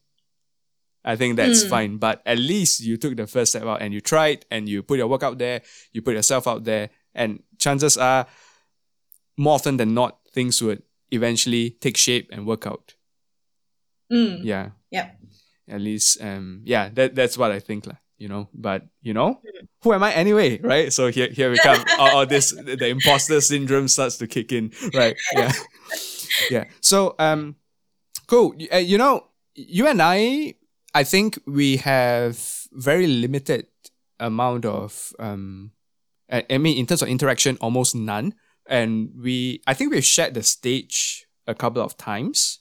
[1.05, 1.69] I think that's Mm.
[1.71, 1.97] fine.
[1.99, 4.99] But at least you took the first step out and you tried and you put
[4.99, 8.27] your work out there, you put yourself out there, and chances are
[9.39, 12.95] more often than not, things would eventually take shape and work out.
[14.13, 14.45] Mm.
[14.45, 14.71] Yeah.
[14.91, 15.17] Yep.
[15.69, 18.49] At least um yeah, that that's what I think lah, you know.
[18.55, 19.41] But you know,
[19.83, 20.61] who am I anyway?
[20.61, 20.93] Right?
[20.93, 21.83] So here here we come.
[21.99, 24.71] all, all this the, the imposter syndrome starts to kick in.
[24.95, 25.17] Right.
[25.35, 25.53] Yeah.
[26.51, 26.65] yeah.
[26.81, 27.57] So um
[28.29, 28.55] cool.
[28.73, 30.55] Uh, you know, you and I
[30.95, 32.39] I think we have
[32.71, 33.67] very limited
[34.21, 35.73] amount of um,
[36.31, 38.35] I, I mean, in terms of interaction, almost none.
[38.67, 42.61] And we, I think we've shared the stage a couple of times.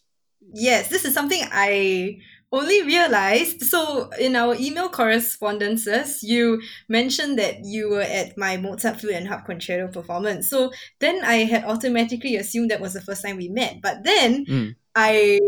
[0.53, 2.17] Yes, this is something I
[2.51, 3.61] only realized.
[3.63, 9.27] So in our email correspondences, you mentioned that you were at my Mozart Flute and
[9.27, 10.49] Harp Concerto performance.
[10.49, 13.81] So then I had automatically assumed that was the first time we met.
[13.81, 14.75] But then Mm.
[14.95, 15.39] I,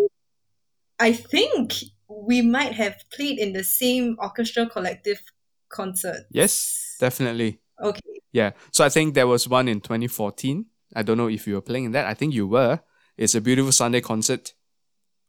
[0.99, 1.73] I think
[2.07, 5.21] we might have played in the same orchestra collective
[5.69, 6.25] concert.
[6.29, 7.59] Yes, definitely.
[7.81, 8.01] Okay.
[8.31, 8.51] Yeah.
[8.71, 10.65] So I think there was one in 2014.
[10.95, 12.05] I don't know if you were playing in that.
[12.05, 12.79] I think you were.
[13.17, 14.53] It's a beautiful Sunday concert.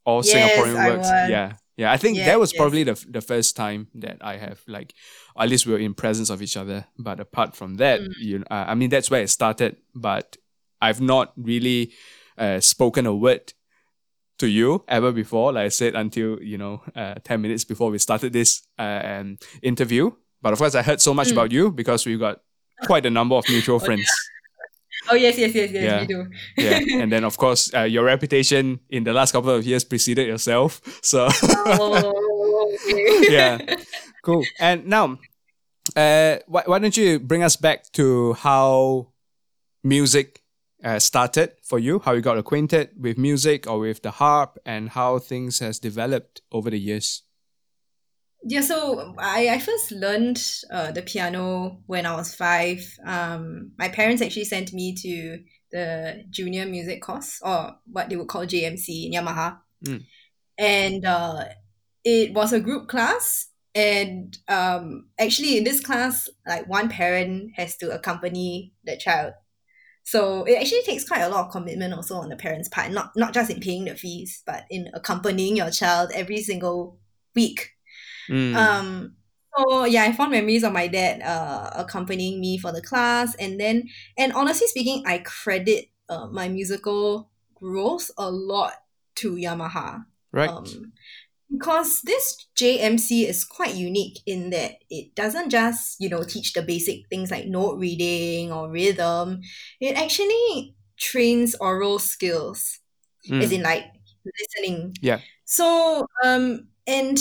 [0.04, 1.08] All Yes, Singaporean works.
[1.08, 1.52] Yeah.
[1.82, 1.92] Yeah.
[1.96, 2.58] I think Yes, that was yes.
[2.60, 4.94] probably the, the first time that I have like,
[5.42, 6.78] at least we were in presence of each other.
[6.98, 8.12] But apart from that, Mm.
[8.30, 9.76] you know, uh, I mean, that's where it started.
[9.94, 10.36] But
[10.80, 11.92] I've not really
[12.38, 13.52] uh, spoken a word
[14.38, 15.52] to you ever before.
[15.52, 20.10] Like I said, until you know, uh, ten minutes before we started this um, interview.
[20.42, 21.32] But of course, I heard so much Mm.
[21.32, 22.36] about you because we got
[22.86, 24.08] quite a number of mutual friends.
[25.10, 26.00] Oh yes, yes, yes, yes, Yeah.
[26.00, 26.26] we do.
[26.56, 30.26] Yeah, and then of course, uh, your reputation in the last couple of years preceded
[30.26, 30.80] yourself.
[31.02, 33.32] So oh, okay.
[33.32, 33.58] yeah,
[34.22, 34.44] cool.
[34.60, 35.18] And now,
[35.96, 39.08] uh, why, why don't you bring us back to how
[39.82, 40.42] music
[40.84, 41.98] uh, started for you?
[41.98, 46.42] How you got acquainted with music or with the harp, and how things has developed
[46.52, 47.22] over the years.
[48.44, 52.84] Yeah, so I, I first learned uh, the piano when I was five.
[53.06, 55.38] Um, my parents actually sent me to
[55.70, 59.58] the junior music course, or what they would call JMC in Yamaha.
[59.84, 60.04] Mm.
[60.58, 61.44] And uh,
[62.04, 63.48] it was a group class.
[63.74, 69.34] And um, actually, in this class, like one parent has to accompany the child.
[70.04, 73.12] So it actually takes quite a lot of commitment also on the parents' part, not
[73.16, 76.98] not just in paying the fees, but in accompanying your child every single
[77.34, 77.70] week.
[78.30, 78.54] Mm.
[78.56, 79.16] Um,
[79.56, 83.60] so yeah, I fond memories of my dad uh, accompanying me for the class, and
[83.60, 88.72] then and honestly speaking, I credit uh, my musical growth a lot
[89.16, 90.04] to Yamaha.
[90.32, 90.50] right.
[90.50, 90.92] Um,
[91.50, 96.62] because this JMC is quite unique in that it doesn't just you know teach the
[96.62, 99.40] basic things like note reading or rhythm.
[99.80, 102.78] It actually trains oral skills
[103.30, 103.40] Mm.
[103.42, 103.84] as in like
[104.26, 104.94] listening.
[105.00, 105.20] Yeah.
[105.44, 107.18] So um and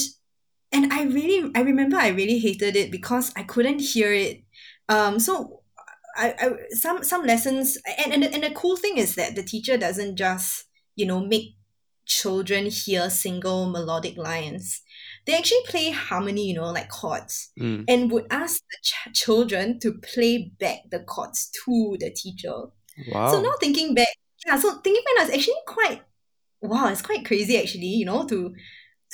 [0.71, 4.43] and I really I remember I really hated it because I couldn't hear it.
[4.89, 5.63] Um so
[6.17, 9.77] I, I some some lessons and, and and the cool thing is that the teacher
[9.77, 11.55] doesn't just you know make
[12.05, 14.81] children hear single melodic lines.
[15.25, 17.85] They actually play harmony, you know, like chords, Mm.
[17.87, 22.53] and would ask the ch- children to play back the chords to the teacher.
[23.11, 23.31] Wow.
[23.31, 24.07] So now thinking back,
[24.45, 26.01] yeah, so thinking back, it's actually quite
[26.61, 28.53] wow, it's quite crazy actually, you know, to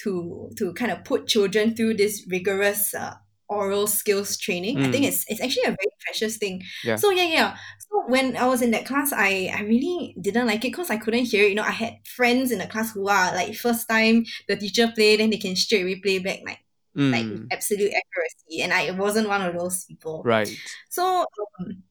[0.04, 3.14] to to kind of put children through this rigorous uh,
[3.50, 4.78] oral skills training.
[4.80, 5.08] I think Mm.
[5.10, 6.64] it's it's actually a very precious thing.
[6.84, 6.98] Yeah.
[6.98, 7.58] So yeah, yeah.
[7.80, 10.98] So when I was in that class, I I really didn't like it because I
[10.98, 11.50] couldn't hear it.
[11.50, 14.92] You know, I had friends in the class who are like first time the teacher
[14.94, 16.60] play, then they can straight away play back like
[16.96, 17.32] like Mm.
[17.32, 20.24] with absolute accuracy, and I wasn't one of those people.
[20.26, 20.50] Right.
[20.90, 21.26] So,
[21.60, 21.84] um,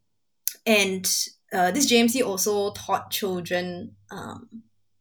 [0.67, 1.07] and
[1.53, 4.49] uh, this JMC also taught children um,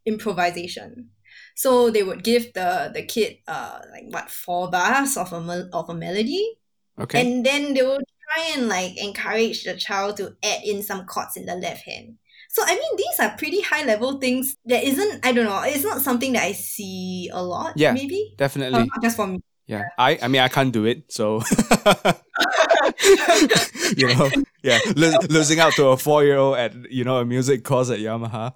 [0.06, 1.10] improvisation.
[1.56, 5.70] So they would give the the kid uh like what four bars of a mel-
[5.74, 6.60] of a melody,
[7.00, 7.20] Okay.
[7.22, 11.38] and then they will try and like encourage the child to add in some chords
[11.38, 12.18] in the left hand.
[12.50, 15.84] So I mean these are pretty high level things that isn't I don't know it's
[15.84, 17.74] not something that I see a lot.
[17.76, 18.80] Yeah, maybe Definitely.
[18.86, 19.39] not just for me.
[19.68, 21.41] Yeah, I I mean I can't do it, so
[23.98, 24.30] you know,
[24.64, 27.90] yeah, lo- losing out to a four year old at you know a music course
[27.90, 28.54] at Yamaha,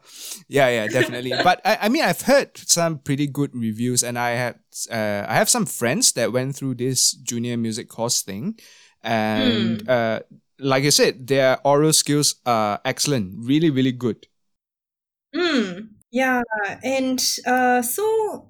[0.48, 1.34] yeah, yeah, definitely.
[1.44, 4.60] But I, I mean I've heard some pretty good reviews, and I had
[4.92, 8.60] uh, I have some friends that went through this junior music course thing,
[9.04, 10.22] and uh,
[10.60, 14.28] like I said, their oral skills are excellent, really, really good.
[15.36, 16.42] Mm, yeah,
[16.84, 18.48] and uh, so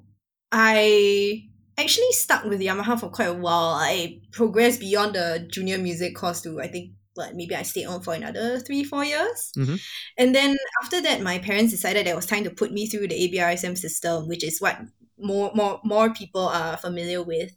[0.51, 1.48] I
[1.81, 3.75] actually stuck with Yamaha for quite a while.
[3.75, 8.01] I progressed beyond the junior music course to I think what maybe I stayed on
[8.01, 9.79] for another three four years, Mhm.
[10.17, 13.15] and then after that, my parents decided it was time to put me through the
[13.15, 14.77] ABRSM system, which is what
[15.17, 17.51] more more more people are familiar with.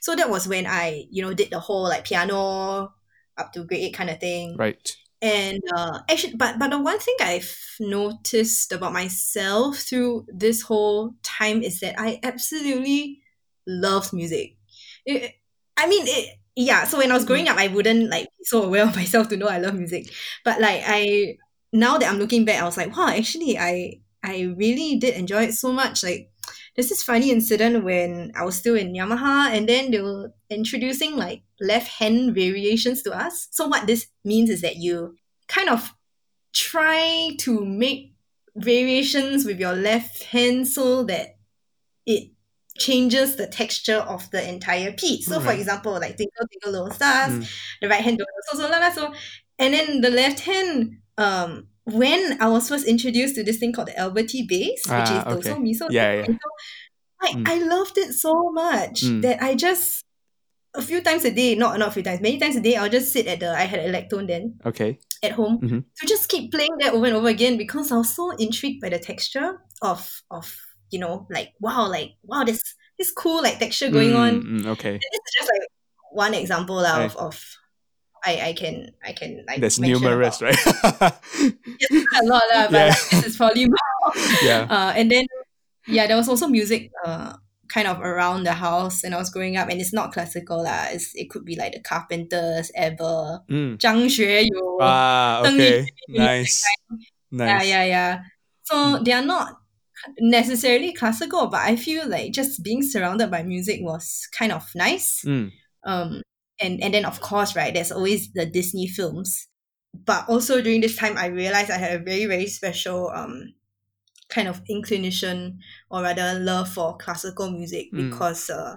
[0.00, 2.92] So that was when I you know did the whole like piano
[3.36, 4.96] up to grade eight kind of thing Right.
[5.22, 11.14] and uh, actually but but the one thing i've noticed about myself through this whole
[11.22, 13.20] time is that i absolutely
[13.68, 14.56] love music.
[15.06, 15.34] It-
[15.80, 17.56] i mean it yeah so when i was growing mm-hmm.
[17.56, 20.12] up i wouldn't like be so aware of myself to know i love music.
[20.44, 21.36] But like i
[21.72, 25.44] now that i'm looking back i was like wow actually i i really did enjoy
[25.44, 26.02] it so much.
[26.02, 26.30] Like
[26.74, 31.16] there's this funny incident when I was still in Yamaha, and then they were introducing
[31.16, 33.48] like left hand variations to us.
[33.50, 35.16] So what this means is that you
[35.48, 35.92] kind of
[36.52, 38.14] try to make
[38.56, 41.36] variations with your left hand so that
[42.06, 42.30] it
[42.78, 45.26] changes the texture of the entire piece.
[45.26, 47.48] So, for example, like Twinkle Twinkle Little Stars, Mm.
[47.82, 48.20] the right hand
[48.50, 49.12] so so la la so,
[49.58, 50.98] and then the left hand.
[51.18, 55.18] Um, when I was first introduced to this thing called the Alberti bass, which Ah,
[55.30, 55.50] is okay.
[55.50, 56.26] doso miso, Yeah, yeah.
[56.26, 56.48] so,
[57.20, 57.48] I Mm.
[57.48, 59.22] I loved it so much Mm.
[59.22, 60.04] that I just
[60.74, 62.90] a few times a day, not not a few times, many times a day, I'll
[62.98, 65.00] just sit at the I had a Electone then Okay.
[65.24, 65.82] at home Mhm.
[65.98, 68.90] to just keep playing that over and over again because I was so intrigued by
[68.90, 70.46] the texture of of
[70.90, 72.62] you know, like wow, like wow, this
[72.98, 74.66] this cool like texture going mm, on.
[74.66, 74.96] Okay.
[74.96, 75.68] It's this is just like
[76.10, 77.40] one example la, of, of
[78.24, 80.54] I, I can I can like There's numerous, about.
[80.54, 81.14] right?
[81.80, 82.94] yes, a lot, la, but yeah.
[83.10, 84.12] this is probably more.
[84.42, 84.66] yeah.
[84.68, 85.26] Uh, and then
[85.86, 87.34] yeah, there was also music uh
[87.68, 90.86] kind of around the house when I was growing up, and it's not classical lah.
[90.90, 93.76] It's, it could be like the Carpenters, Ever, mm.
[93.76, 96.64] Zhang Xueyou, ah, okay, nice,
[97.30, 97.46] nice.
[97.46, 98.20] yeah, yeah, yeah.
[98.64, 99.60] So they are not
[100.20, 105.22] necessarily classical, but I feel like just being surrounded by music was kind of nice.
[105.26, 105.52] Mm.
[105.84, 106.22] Um,
[106.60, 109.48] and and then of course, right, there's always the Disney films.
[109.94, 113.54] But also during this time, I realized I had a very very special um
[114.28, 115.58] kind of inclination
[115.90, 118.10] or rather love for classical music Mm.
[118.10, 118.76] because uh,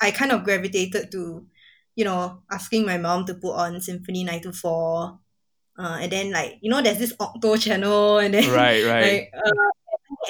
[0.00, 1.46] I kind of gravitated to,
[1.96, 5.18] you know, asking my mom to put on Symphony 924.
[5.78, 9.02] Uh, and then like you know there's this Okto channel and then Right, right.
[9.02, 9.50] like uh,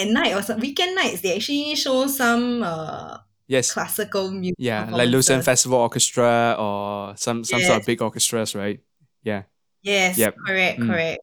[0.00, 3.72] at night or some weekend nights they actually show some uh yes.
[3.72, 4.56] classical music.
[4.58, 5.42] Yeah, like Lucerne.
[5.42, 8.80] Festival Orchestra or some some sort of big orchestras, right?
[9.22, 9.42] Yeah.
[9.82, 10.36] Yes, Yep.
[10.46, 10.88] correct, Mm.
[10.88, 11.20] correct.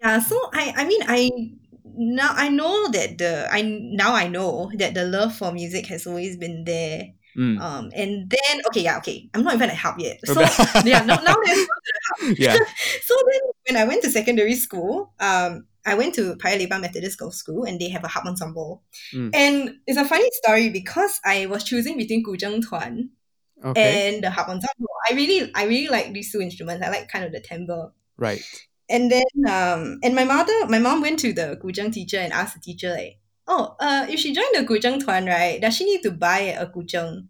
[0.00, 1.30] Yeah, so I I mean I
[1.96, 6.06] now I know that the I now I know that the love for music has
[6.06, 7.14] always been there.
[7.36, 7.60] Mm.
[7.60, 10.20] Um, and then okay, yeah, okay, I'm not even at harp yet.
[10.24, 10.40] So
[10.84, 11.68] yeah, now, now let's
[12.40, 12.56] yeah.
[13.04, 17.18] so then when I went to secondary school, um, I went to Paya Lebar Methodist
[17.18, 18.82] Girls' School and they have a harp ensemble.
[19.14, 19.30] Mm.
[19.32, 23.10] And it's a funny story because I was choosing between Guzheng Tuan
[23.64, 24.14] Okay.
[24.14, 24.90] and the harp ensemble.
[25.08, 26.84] I really I really like these two instruments.
[26.84, 27.92] I like kind of the timbre.
[28.18, 28.42] right.
[28.88, 32.54] And then um and my mother my mom went to the Guzheng teacher and asked
[32.54, 33.18] the teacher like,
[33.48, 36.66] Oh, uh if she joined the Guzheng Tuan, right, does she need to buy a
[36.66, 37.26] Guzheng?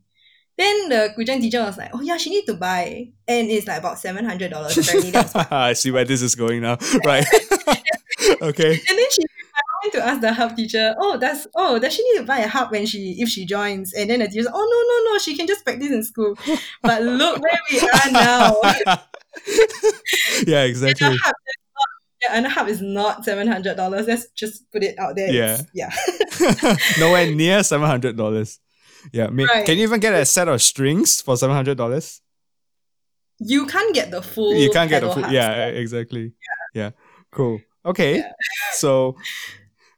[0.58, 3.08] Then the Guzheng teacher was like, Oh yeah, she need to buy.
[3.28, 4.76] And it's like about seven hundred dollars.
[5.50, 6.78] I see where this is going now.
[7.04, 7.24] Right.
[8.42, 8.70] okay.
[8.88, 9.22] And then she
[9.56, 12.38] I went to ask the harp teacher, oh, does oh does she need to buy
[12.38, 13.92] a harp when she if she joins?
[13.94, 16.36] And then the teacher oh no no no, she can just practice in school.
[16.82, 18.56] But look where we are now.
[20.46, 21.06] yeah, exactly.
[21.06, 21.88] a harp is not,
[22.22, 24.06] yeah, and a harp is not seven hundred dollars.
[24.06, 25.30] Let's just put it out there.
[25.30, 25.60] Yeah.
[25.60, 26.76] It's- yeah.
[26.98, 28.58] Nowhere near seven hundred dollars.
[29.12, 29.64] Yeah, me, Right.
[29.64, 32.20] can you even get a set of strings for seven hundred dollars?
[33.38, 34.54] You can't get the full.
[34.54, 35.30] You can't get pedal full.
[35.32, 35.76] Yeah, set.
[35.76, 36.32] exactly.
[36.74, 36.90] Yeah.
[37.30, 37.60] cool.
[37.86, 38.32] Okay, Yeah.
[38.74, 39.16] so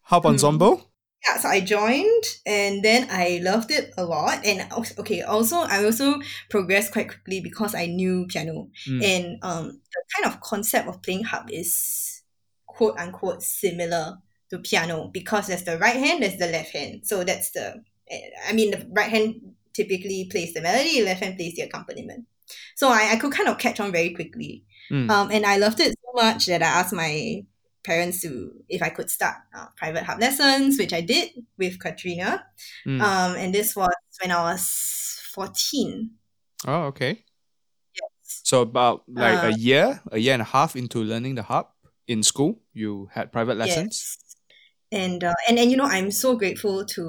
[0.02, 0.36] harp Hmm.
[0.36, 0.84] Zombo.
[1.26, 4.44] yeah, so I joined and then I loved it a lot.
[4.46, 6.20] And okay, also I also
[6.50, 8.68] progressed quite quickly because I knew piano.
[8.86, 9.02] Mm.
[9.04, 9.64] And um
[9.94, 12.22] the kind of concept of playing harp is
[12.66, 14.18] quote unquote similar
[14.50, 17.02] to piano because there's the right hand, there's the left hand.
[17.04, 17.82] So that's the
[18.48, 19.34] I mean the right hand
[19.74, 22.26] typically plays the melody, left hand plays the accompaniment.
[22.76, 24.64] So I, I could kind of catch on very quickly.
[24.90, 25.10] Mm.
[25.10, 27.44] Um, and I loved it so much that I asked my
[27.88, 32.44] parents to if I could start uh, private harp lessons, which I did with Katrina.
[32.86, 33.00] Mm.
[33.00, 34.62] Um, and this was when I was
[35.32, 36.10] 14.
[36.66, 37.24] oh, okay.
[37.96, 38.40] Yes.
[38.44, 41.72] So about like Uh, a year, a year and a half into learning the harp
[42.06, 43.94] in school, you had private lessons.
[43.96, 44.24] Yes.
[44.90, 47.02] And, uh, and and you know I'm so grateful to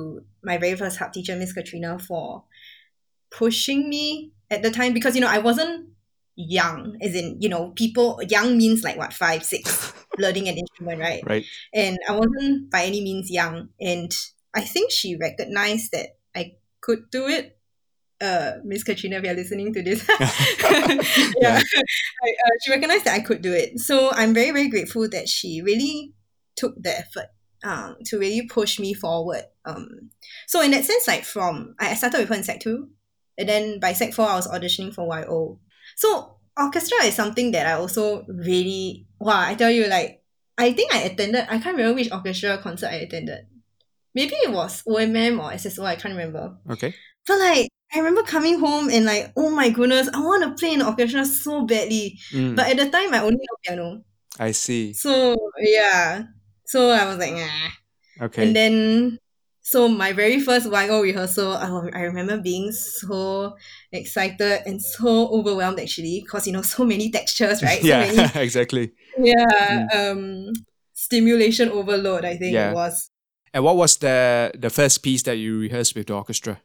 [0.43, 2.43] my very first harp teacher Miss Katrina for
[3.31, 5.89] pushing me at the time because you know I wasn't
[6.41, 10.99] young as in you know people young means like what five six learning an instrument
[11.01, 11.43] right Right.
[11.73, 13.69] and I wasn't by any means young.
[13.79, 14.11] And
[14.55, 17.57] I think she recognized that I could do it.
[18.21, 21.59] Uh, Miss Katrina, if you're listening to this, yeah.
[21.59, 23.79] I, uh, she recognized that I could do it.
[23.79, 26.13] So I'm very, very grateful that she really
[26.55, 27.27] took the effort
[27.63, 29.43] um, to really push me forward.
[29.65, 30.09] Um,
[30.47, 32.89] so in that sense, like from I I started with her in Sec two,
[33.37, 35.59] and then by Sec four I was auditioning for YO.
[35.99, 39.41] So orchestra is something that I also really wow.
[39.41, 40.23] I tell you, like
[40.57, 41.43] I think I attended.
[41.49, 43.43] I can't remember which orchestra concert I attended.
[44.15, 45.83] Maybe it was OMM or SSO.
[45.83, 46.55] I can't remember.
[46.71, 46.95] Okay.
[47.27, 50.73] But like I remember coming home and like, oh my goodness, I want to play
[50.73, 52.17] in orchestra so badly.
[52.31, 54.03] Mm, But at the time, I only know piano.
[54.39, 54.93] I see.
[54.93, 56.23] So yeah.
[56.65, 58.25] So I was like, nah.
[58.25, 58.47] Okay.
[58.47, 59.19] And then
[59.69, 63.55] So my very first YO rehearsal, I, I remember being so
[63.91, 67.79] excited and so overwhelmed actually, because you know so many textures, right?
[67.81, 68.93] So yeah, many, exactly.
[69.17, 70.53] yeah, um,
[70.93, 72.25] stimulation overload.
[72.25, 72.71] I think Yeah.
[72.71, 73.11] it was.
[73.53, 76.61] And what was the the first piece that you rehearsed with the orchestra?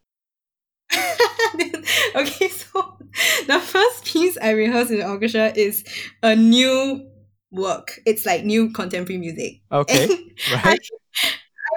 [2.14, 2.98] okay, so
[3.46, 5.84] the first piece I rehearsed in the orchestra is
[6.22, 7.06] a new
[7.50, 8.00] work.
[8.06, 9.60] It's like new contemporary music.
[9.70, 10.10] Okay, And
[10.46, 10.80] right.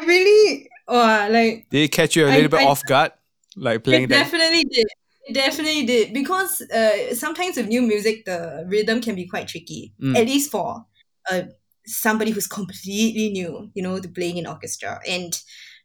[0.01, 3.11] I really, oh, like Did it catch you a little bit I- off guard,
[3.55, 4.23] like playing it that?
[4.23, 4.87] definitely did.
[5.29, 9.93] It definitely did because uh, sometimes with new music, the rhythm can be quite tricky.
[10.01, 10.15] Mm.
[10.15, 10.85] At least for
[11.29, 11.41] uh,
[11.85, 15.01] somebody who's completely new, you know, to playing in orchestra.
[15.07, 15.37] And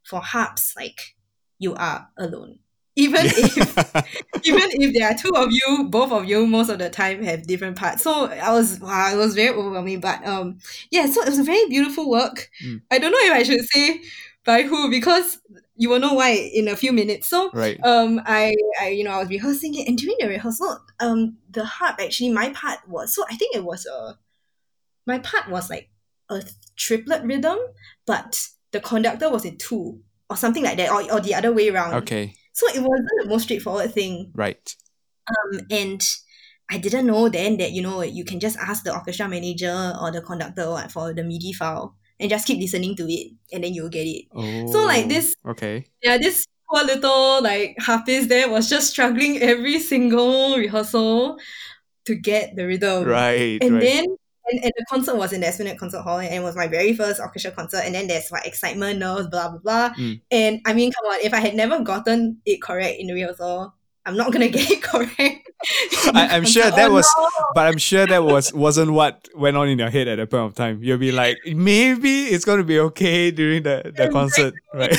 [0.05, 1.17] for harps, like
[1.59, 2.59] you are alone.
[2.95, 3.57] Even if
[4.45, 7.47] even if there are two of you, both of you most of the time have
[7.47, 8.03] different parts.
[8.03, 10.01] So I was wow, it was very overwhelming.
[10.01, 10.59] But um
[10.91, 12.51] yeah, so it was a very beautiful work.
[12.65, 12.83] Mm.
[12.91, 14.03] I don't know if I should say
[14.45, 15.39] by who because
[15.77, 17.29] you will know why in a few minutes.
[17.29, 17.79] So right.
[17.85, 21.65] um I, I you know I was rehearsing it and during the rehearsal um the
[21.65, 24.19] harp actually my part was so I think it was a
[25.07, 25.91] my part was like
[26.31, 26.43] a
[26.77, 27.59] triplet rhythm
[28.07, 31.69] but the conductor was in two or something like that or, or the other way
[31.69, 32.35] around Okay.
[32.53, 34.75] so it wasn't the most straightforward thing Right.
[35.29, 36.03] um and
[36.71, 40.11] I didn't know then that you know you can just ask the orchestra manager or
[40.11, 43.91] the conductor for the MIDI file and just keep listening to it and then you'll
[43.91, 44.73] get it Oh.
[44.73, 45.85] So, like, this- Okay.
[46.03, 51.39] yeah, this poor little like harpist there was just struggling every single rehearsal
[52.07, 53.05] to get the rhythm.
[53.05, 53.59] Right.
[53.61, 53.83] And right.
[53.83, 54.05] then
[54.51, 56.95] and, and the concert was in the Esplanade Concert Hall and it was my very
[56.95, 59.91] first orchestra concert and then there's like excitement, nerves, blah blah blah.
[59.95, 60.21] Mm.
[60.31, 63.75] And I mean come on, if I had never gotten it correct in the rehearsal,
[64.05, 65.19] I'm not gonna get it correct.
[66.15, 67.29] I- I'm sure that Oh, was- no.
[67.55, 70.45] but I'm sure that was wasn't what went on in your head at that point
[70.47, 70.83] of time.
[70.83, 74.97] You'll be like, maybe it's gonna be okay during the, the concert, right?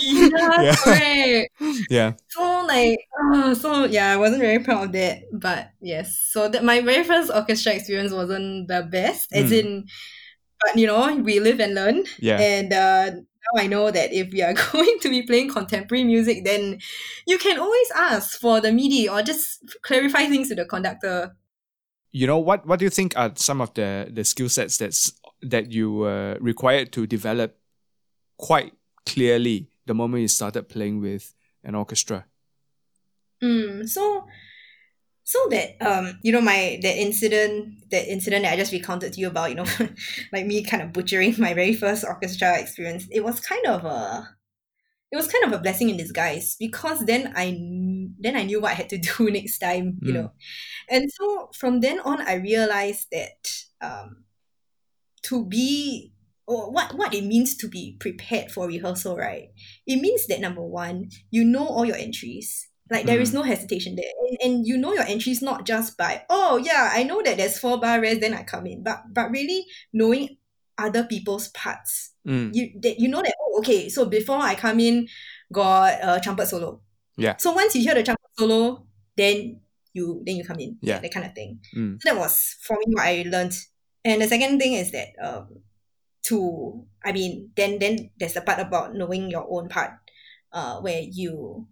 [0.00, 1.44] yeah, Yeah.
[1.90, 2.12] yeah.
[2.28, 2.98] so like
[3.34, 7.04] uh, so yeah i wasn't very proud of that but yes so that my very
[7.04, 9.58] first orchestra experience wasn't the best as Mm.
[9.60, 9.84] in
[10.60, 12.38] but you know we live and learn Yeah.
[12.40, 13.10] and uh
[13.44, 16.78] now i know that if we are going to be playing contemporary music then
[17.26, 21.36] you can always ask for the midi or just clarify things to the conductor.
[22.10, 25.12] You know what what do you think are some of the the skill sets that's
[25.40, 27.58] that you were required to develop
[28.36, 28.72] quite
[29.06, 31.34] clearly the moment you started playing with
[31.64, 32.26] an orchestra?
[33.42, 34.26] Mm, so
[35.32, 39.20] so that um you know my that incident that incident that I just recounted to
[39.20, 39.66] you about you know
[40.32, 44.28] like me kind of butchering my very first orchestra experience it was kind of a
[45.12, 47.58] it was kind of a blessing in disguise because then I
[48.18, 50.16] then I knew what I had to do next time you Mm.
[50.16, 50.32] know.
[50.90, 53.40] And so from then on I realized that
[53.80, 54.24] um
[55.22, 56.12] to be
[56.46, 59.48] or what what it means to be prepared for rehearsal right?
[59.86, 63.34] It means that number one you know all your entries like there is Mm.
[63.34, 67.02] no hesitation there and, and you know your entries not just by oh yeah i
[67.02, 70.36] know that there's four bar rest then i come in but but really knowing
[70.78, 74.78] other people's parts Mm, you that you know that oh okay so before i come
[74.78, 75.08] in
[75.52, 76.80] got a trumpet solo
[77.18, 77.34] Yeah.
[77.36, 79.58] so once you hear the trumpet solo then
[79.92, 81.00] you then you come in Yeah.
[81.00, 81.98] that kind of thing Mm.
[82.00, 83.54] so that was for me what i learned
[84.04, 85.62] and the second thing is that um
[86.30, 89.98] to i mean then then there's the part about knowing your own part
[90.52, 91.66] uh where you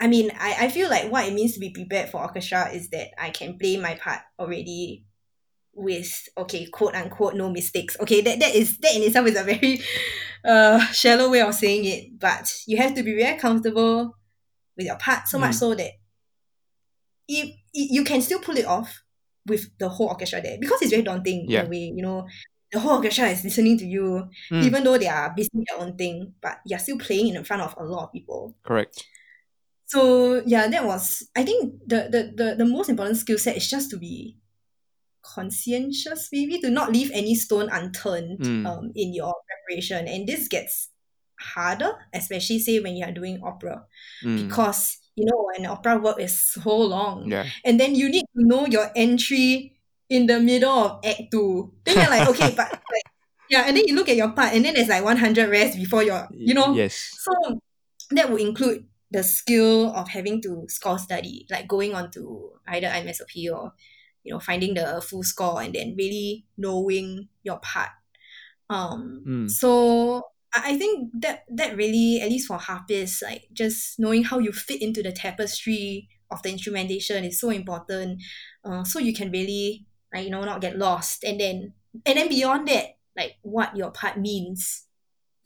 [0.00, 2.88] I mean, I, I feel like what it means to be prepared for orchestra is
[2.90, 5.04] that I can play my part already
[5.74, 7.96] with okay, quote unquote, no mistakes.
[8.00, 9.80] Okay, that, that is that in itself is a very
[10.44, 14.16] uh shallow way of saying it, but you have to be very comfortable
[14.76, 15.58] with your part, so much Mm.
[15.58, 15.90] so that
[17.28, 19.02] if, you can still pull it off
[19.46, 21.60] with the whole orchestra there because it's very daunting Yeah.
[21.60, 22.26] in a way, you know.
[22.72, 24.62] The whole orchestra is listening to you, Mm.
[24.62, 27.74] even though they are busy their own thing, but you're still playing in front of
[27.78, 29.06] a lot of people correct
[29.90, 33.68] so yeah that was i think the the the, the most important skill set is
[33.68, 34.36] just to be
[35.22, 38.66] conscientious maybe to not leave any stone unturned Mm.
[38.66, 40.08] um, in your preparation.
[40.08, 40.88] And this gets
[41.38, 43.84] harder especially say when you are doing opera.
[44.24, 47.46] Mm, because you know an opera work is so long yeah.
[47.64, 49.72] and then you need to know your entry
[50.08, 51.72] in the middle of act two.
[51.84, 53.08] Then you're like okay but like
[53.48, 56.02] yeah and then you look at your part and then there's like 100 rest before
[56.02, 56.74] your you know?
[56.74, 56.94] yes.
[57.20, 57.60] So
[58.10, 62.86] that would include the skill of having to score study, like going on to either
[62.88, 63.72] IMSLP or
[64.22, 67.90] you know finding the full score and then really knowing your part.
[68.68, 69.50] Um, Mm.
[69.50, 70.22] so
[70.54, 74.82] I think that that really, at least for harpists, like just knowing how you fit
[74.82, 78.22] into the tapestry of the instrumentation is so important.
[78.64, 81.74] Uh, so you can really, like, you know, not get lost, and then
[82.06, 84.86] and then beyond that, like what your part means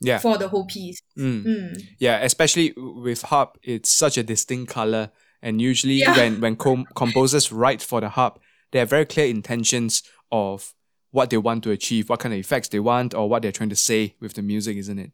[0.01, 0.17] Yeah.
[0.19, 1.01] for the whole piece.
[1.17, 1.43] Mm.
[1.45, 1.81] Mm.
[1.99, 5.11] Yeah, especially with harp, it's such a distinct color.
[5.41, 6.15] And usually, Yeah.
[6.17, 8.39] when when com- composers write for the harp,
[8.71, 10.73] they have very clear intentions of
[11.11, 13.69] what they want to achieve, what kind of effects they want, or what they're trying
[13.69, 15.11] to say with the music, isn't it?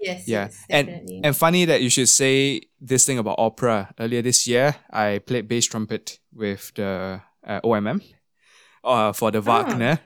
[0.00, 0.44] Yes, Yeah.
[0.46, 3.94] yes, and and funny that you should say this thing about opera.
[3.98, 8.02] Earlier this year, I played bass trumpet with the uh, OMM,
[8.82, 10.00] uh, for the Wagner.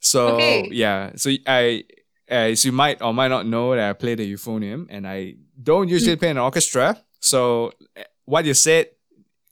[0.00, 0.34] So.
[0.34, 0.68] Okay.
[0.72, 1.84] yeah, so I.
[2.28, 5.88] As you might or might not know, that I play the euphonium, and I don't
[5.88, 7.00] usually play in an orchestra.
[7.20, 8.86] So uh, what you said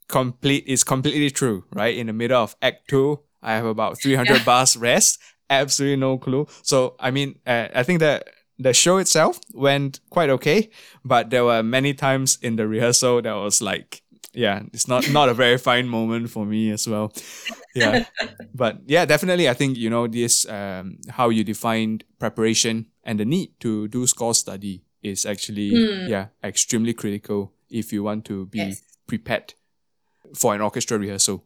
[0.07, 1.95] complete is completely true, right?
[1.95, 4.43] In the middle of Act Two, I have about three hundred Yeah.
[4.45, 5.19] bars rest.
[5.49, 6.47] Absolutely no clue.
[6.63, 10.69] So I mean, uh, I think that the show itself went quite okay,
[11.03, 14.01] but there were many times in the rehearsal that was like,
[14.35, 17.11] yeah, it's not not a very fine moment for me as well.
[17.75, 18.05] Yeah,
[18.53, 23.25] but yeah, definitely, I think you know this um how you defined preparation and the
[23.25, 26.07] need to do score study is actually Hmm.
[26.07, 28.81] yeah extremely critical if you want to be Yes.
[29.07, 29.53] prepared
[30.39, 31.43] for an orchestra rehearsal.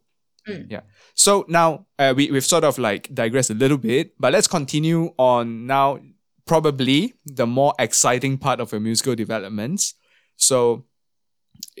[0.48, 0.70] Mm.
[0.70, 0.82] Yeah.
[1.14, 5.12] So now uh, we we've sort of like digressed a little bit, but let's continue
[5.18, 5.98] on now.
[6.46, 9.94] Probably the more exciting part of your musical developments.
[10.36, 10.84] So,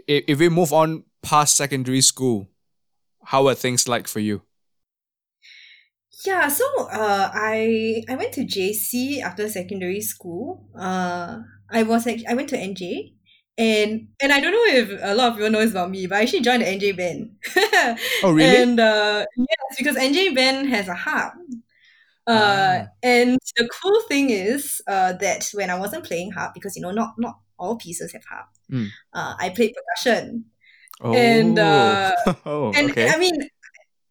[0.06, 2.48] if, if we move on past secondary school,
[3.24, 4.42] how are things like for you?
[6.26, 10.68] Yeah, so uh, I I went to JC after secondary school.
[10.78, 11.38] Uh,
[11.70, 13.14] I was I went to NJ,
[13.56, 16.22] and and I don't know if a lot of people knows about me, but I
[16.22, 17.36] actually joined the NJ band.
[18.22, 18.66] Oh, really?
[18.66, 21.34] And uh, yes, because NJ band has a harp.
[22.26, 22.86] Uh, Ah.
[23.02, 26.92] and the cool thing is uh, that when I wasn't playing harp, because you know
[26.92, 28.88] not not all pieces have harp, Mm.
[29.12, 30.46] uh, I played percussion.
[31.00, 32.12] Oh, And, uh,
[32.46, 33.08] oh, And okay.
[33.08, 33.48] I mean,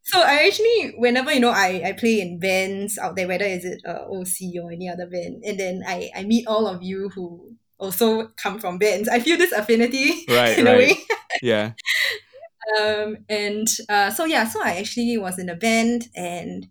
[0.04, 3.64] so I actually, whenever you know, I, I play in bands out there, whether is
[3.64, 7.10] it uh, OC or any other band, and then I, I meet all of you
[7.10, 9.08] who also come from bands.
[9.08, 10.96] I feel this affinity Right, in a way.
[11.42, 11.74] yeah.
[12.80, 16.68] Um, and uh, so yeah, so I actually was in a band, and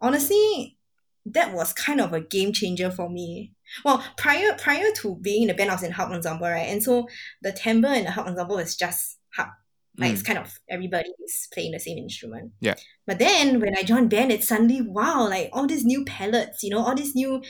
[0.00, 0.78] honestly,
[1.26, 3.52] that was kind of a game changer for me.
[3.84, 6.68] Well, prior prior to being in the band, I was in harp ensemble, right?
[6.68, 7.08] And so
[7.42, 9.50] the timbre in the harp ensemble is just harp.
[9.98, 12.48] Like it's kind of everybody is playing the same instrument.
[12.48, 12.52] Mm.
[12.60, 12.74] Yeah.
[13.06, 16.70] But then when I joined band, it's suddenly wow, like all these new palettes, you
[16.70, 17.42] know, all these new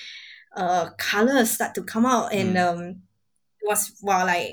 [0.56, 2.72] uh colors start to come out, and Mm.
[2.72, 2.80] um,
[3.60, 4.52] it was wow, like,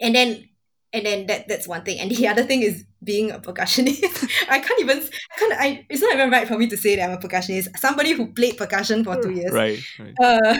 [0.00, 0.48] and then
[0.92, 4.28] and then that that's one thing, and the other thing is being a percussionist.
[4.50, 7.08] I can't even, I can't, I it's not even right for me to say that
[7.08, 7.76] I'm a percussionist.
[7.78, 10.14] Somebody who played percussion for two years, Right, right.
[10.22, 10.56] uh,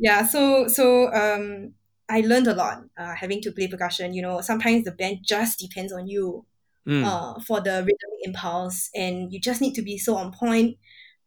[0.00, 1.72] yeah so so um
[2.08, 5.58] i learned a lot uh, having to play percussion you know sometimes the band just
[5.58, 6.44] depends on you
[6.86, 7.04] Mm.
[7.04, 10.78] uh, for the rhythmic impulse and you just need to be so on point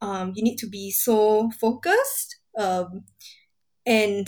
[0.01, 3.03] um, you need to be so focused um,
[3.86, 4.28] and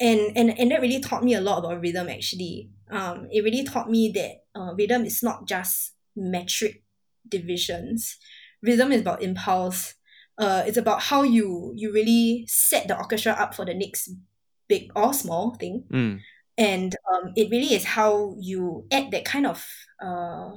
[0.00, 3.64] and and and that really taught me a lot about rhythm actually um, it really
[3.64, 6.82] taught me that uh, rhythm is not just metric
[7.28, 8.18] divisions
[8.62, 9.94] rhythm is about impulse
[10.38, 14.10] uh, it's about how you you really set the orchestra up for the next
[14.68, 16.20] big or small thing Mm.
[16.58, 19.64] and um, it really is how you add that kind of
[20.02, 20.56] uh,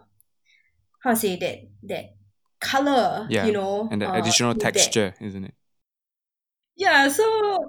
[1.04, 2.16] how to say that that
[2.60, 5.54] color Yeah, you know And the uh, additional texture, isn't it?
[6.78, 7.24] Yeah so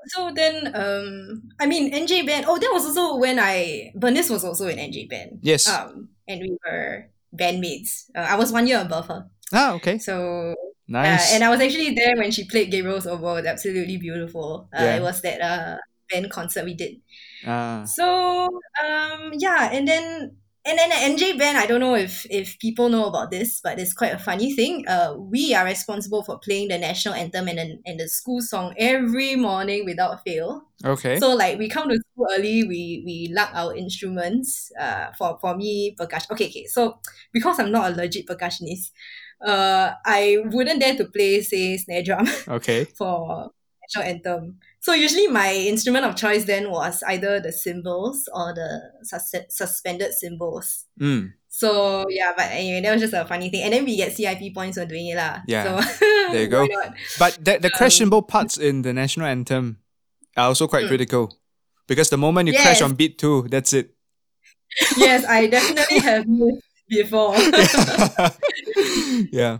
[0.06, 4.44] so then um i mean nj band oh that was also when i bernice was
[4.44, 5.68] also in nj band Yes.
[5.68, 9.98] um and we were bandmates uh, i was one year above her ah, okay.
[9.98, 10.54] so
[10.88, 11.32] Nice.
[11.32, 13.42] uh, and I was actually there when she played Gabriel's Oboe.
[13.42, 14.68] It absolutely beautiful.
[14.72, 14.96] Uh, Yeah.
[14.96, 15.76] It was that uh,
[16.08, 17.02] band concert we did.
[17.44, 17.82] ah.
[17.82, 18.46] So
[18.78, 20.36] um, yeah, and then
[20.66, 23.92] and then NJ band, I don't know if if people know about this, but it's
[23.92, 24.86] quite a funny thing.
[24.88, 28.74] Uh, we are responsible for playing the national anthem and the, and the school song
[28.76, 30.62] every morning without fail.
[30.84, 31.20] Okay.
[31.20, 34.72] So like we come to school early, we we lug our instruments.
[34.78, 36.28] Uh, for for me percussion.
[36.32, 36.66] Okay, okay.
[36.66, 36.98] So
[37.32, 38.90] because I'm not a legit percussionist,
[39.46, 42.84] uh, I wouldn't dare to play say snare drum okay.
[42.98, 43.52] for
[43.86, 44.58] national anthem.
[44.86, 48.70] So usually my instrument of choice then was either the cymbals or the
[49.02, 50.86] sus- suspended cymbals.
[50.94, 51.34] Mm.
[51.50, 53.66] So yeah, but anyway, that was just a funny thing.
[53.66, 55.42] And then we get CIP points for doing it lah.
[55.50, 55.64] Yeah.
[55.66, 55.70] So
[56.30, 56.62] There you go.
[57.18, 59.82] But the, the Um, crash cymbal parts in the national anthem
[60.38, 60.94] are also quite Mm.
[60.94, 61.34] critical.
[61.90, 63.90] Because the moment you crash on beat two, that's it.
[65.02, 66.26] yes, I definitely have
[66.86, 67.34] before.
[69.34, 69.58] yeah.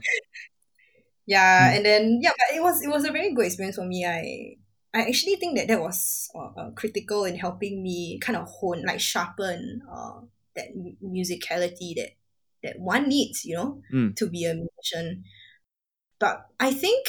[1.27, 1.75] yeah Mm.
[1.75, 4.55] and then yeah but it was it was a very good experience for me i
[4.97, 8.83] i actually think that that was uh, uh, critical in helping me kind of hone
[8.87, 10.21] like sharpen uh,
[10.57, 12.11] that mu- musicality that
[12.63, 14.17] that one needs you know Mm.
[14.17, 15.25] to be a musician
[16.19, 17.05] but i think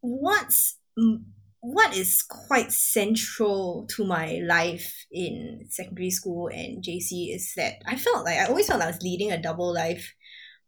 [0.00, 1.22] what's mm,
[1.60, 7.96] what is quite central to my life in secondary school and JC is that I
[7.96, 10.14] felt like I always felt I was leading a double life.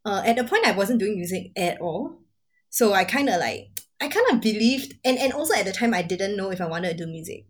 [0.04, 2.18] Uh, at the point, I wasn't doing music at all,
[2.70, 3.69] so I kind of like
[4.00, 6.66] I kind of believed, and and also at the time I didn't know if I
[6.66, 7.44] wanted to do music.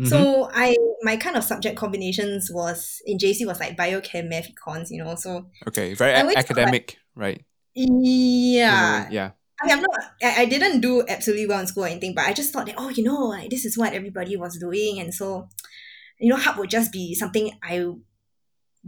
[0.00, 0.08] Mhm.
[0.08, 4.88] So I my kind of subject combinations was in JC was like biochem, math, econs,
[4.90, 5.14] you know.
[5.16, 7.42] So okay, very a- felt like- academic, right?
[7.74, 9.30] yeah, yeah.
[9.62, 10.00] I mean, I'm not.
[10.22, 12.76] I, I didn't do absolutely well in school or anything, but I just thought that
[12.78, 15.48] oh, you know, like this is what everybody was doing, and so,
[16.18, 17.84] you know, harp would just be something I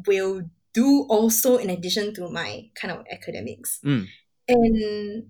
[0.07, 0.43] will
[0.73, 3.81] do also in addition to my kind of academics.
[3.85, 4.07] Mm.
[4.49, 5.25] And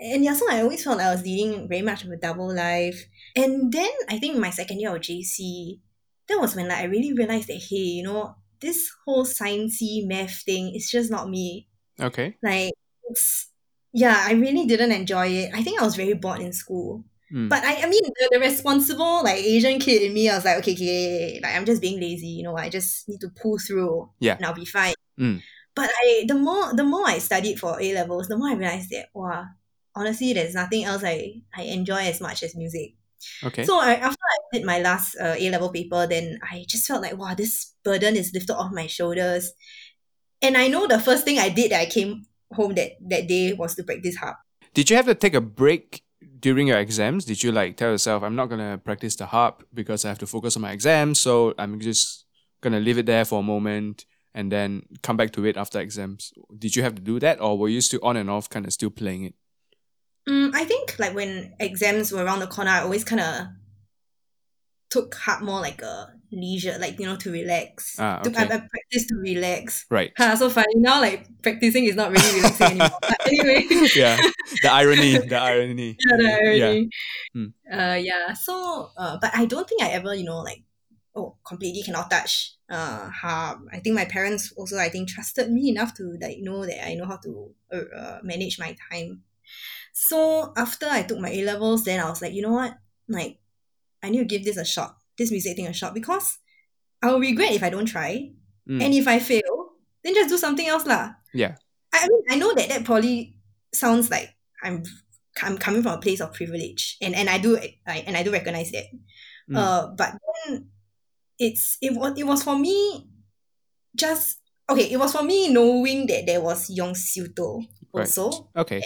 [0.00, 2.98] and yeah, so I always felt I was leading very much of a double life.
[3.36, 5.80] And then I think my second year of JC,
[6.28, 10.42] that was when like I really realized that hey, you know, this whole sciencey math
[10.42, 12.36] thing is just not me Okay.
[12.42, 12.72] like
[13.08, 13.48] it's
[13.92, 17.48] yeah i really didn't enjoy it i think i was very bored in school Mm.
[17.48, 20.58] but i, I mean the, the responsible like asian kid in me i was like
[20.58, 24.10] okay okay like i'm just being lazy you know i just need to pull through
[24.18, 24.34] Yeah.
[24.36, 25.40] and i'll be fine Mm.
[25.74, 28.90] but i the more the more i studied for a levels the more i realized
[28.90, 29.44] that wow
[29.94, 32.94] honestly there's nothing else i i enjoy as much as music
[33.44, 33.64] Okay.
[33.64, 37.02] so I, after I did my last uh, A level paper, then I just felt
[37.02, 39.52] like, wow, this burden is lifted off my shoulders.
[40.40, 43.52] And I know the first thing I did that I came home that, that day
[43.52, 44.36] was to practice harp.
[44.72, 46.02] Did you have to take a break
[46.38, 47.26] during your exams?
[47.26, 50.26] Did you like tell yourself, I'm not gonna practice the harp because I have to
[50.26, 52.24] focus on my exams, so I'm just
[52.62, 56.32] gonna leave it there for a moment and then come back to it after exams?
[56.56, 58.72] Did you have to do that, or were you still on and off, kind of
[58.72, 59.34] still playing it?
[60.30, 63.46] Mm, I think like when exams were around the corner, I always kind of
[64.88, 67.96] took harp more like a leisure, like you know, to relax.
[67.98, 68.54] Ah, To- I, okay.
[68.54, 69.86] I practice to relax.
[69.90, 70.12] Right.
[70.18, 72.98] Ha, so funny now, like practicing is not really relaxing anymore.
[73.00, 73.66] But anyway,
[73.96, 74.16] yeah.
[74.62, 75.18] The irony.
[75.18, 75.96] The irony.
[75.98, 76.88] yeah, the irony.
[77.34, 77.46] Hmm.
[77.72, 78.32] Uh, yeah.
[78.34, 80.62] So, uh, but I don't think I ever, you know, like,
[81.16, 83.66] oh, completely cannot touch uh harp.
[83.72, 86.94] I think my parents also, I think, trusted me enough to like know that I
[86.94, 89.22] know how to uh, uh, manage my time.
[89.92, 92.74] So after I took my A levels, then I was like, you know what,
[93.08, 93.38] like,
[94.02, 96.38] I need to give this a shot, this music thing a shot because
[97.02, 98.32] I will regret if I don't try,
[98.68, 98.82] Mm.
[98.84, 99.72] and if I fail,
[100.04, 101.14] then just do something else lah.
[101.34, 101.56] Yeah.
[101.92, 103.34] I I mean, I know that that probably
[103.74, 104.30] sounds like
[104.62, 104.84] I'm
[105.42, 108.30] I'm coming from a place of privilege, and and I do I, and I do
[108.30, 108.84] recognize that.
[109.50, 109.56] Mm.
[109.56, 110.12] Uh, but
[110.46, 110.70] then
[111.40, 113.08] it's it was it was for me
[113.96, 114.38] just
[114.68, 114.92] okay.
[114.92, 118.06] It was for me knowing that there was Yong Siew Toh Right.
[118.06, 118.82] also Okay.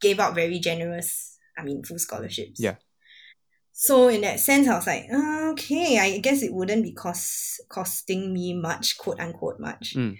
[0.00, 1.38] Gave out very generous.
[1.58, 2.60] I mean, full scholarships.
[2.60, 2.76] Yeah.
[3.72, 7.60] So in that sense, I was like, "Uh, okay, I guess it wouldn't be cost
[7.68, 9.94] costing me much, quote unquote much.
[9.94, 10.16] Mm.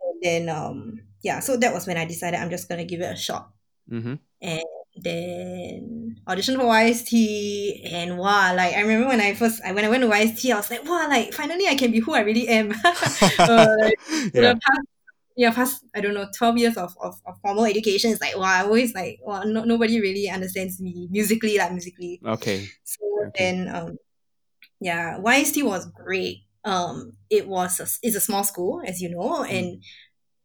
[0.00, 3.12] And then um yeah, so that was when I decided I'm just gonna give it
[3.12, 3.50] a shot.
[3.90, 4.14] Mm-hmm.
[4.42, 4.62] And
[4.96, 10.02] then audition for YST and wow, like I remember when I first when I went
[10.02, 12.70] to YST, I was like, wow, like finally I can be who I really am.
[13.38, 13.66] uh,
[14.34, 14.54] yeah.
[14.54, 14.86] past
[15.40, 18.60] yeah past I don't know twelve years of, of, of formal education is like wow
[18.60, 22.72] I always like wow no, nobody really understands me musically like musically Okay.
[22.84, 23.32] so Okay.
[23.38, 23.98] then um
[24.80, 29.44] yeah YST was great um it was a, it's a small school as you know
[29.50, 29.50] Mm.
[29.58, 29.84] and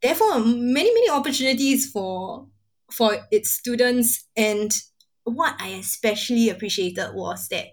[0.01, 2.47] therefore many many opportunities for
[2.91, 4.71] for its students and
[5.25, 7.67] what I especially appreciated was that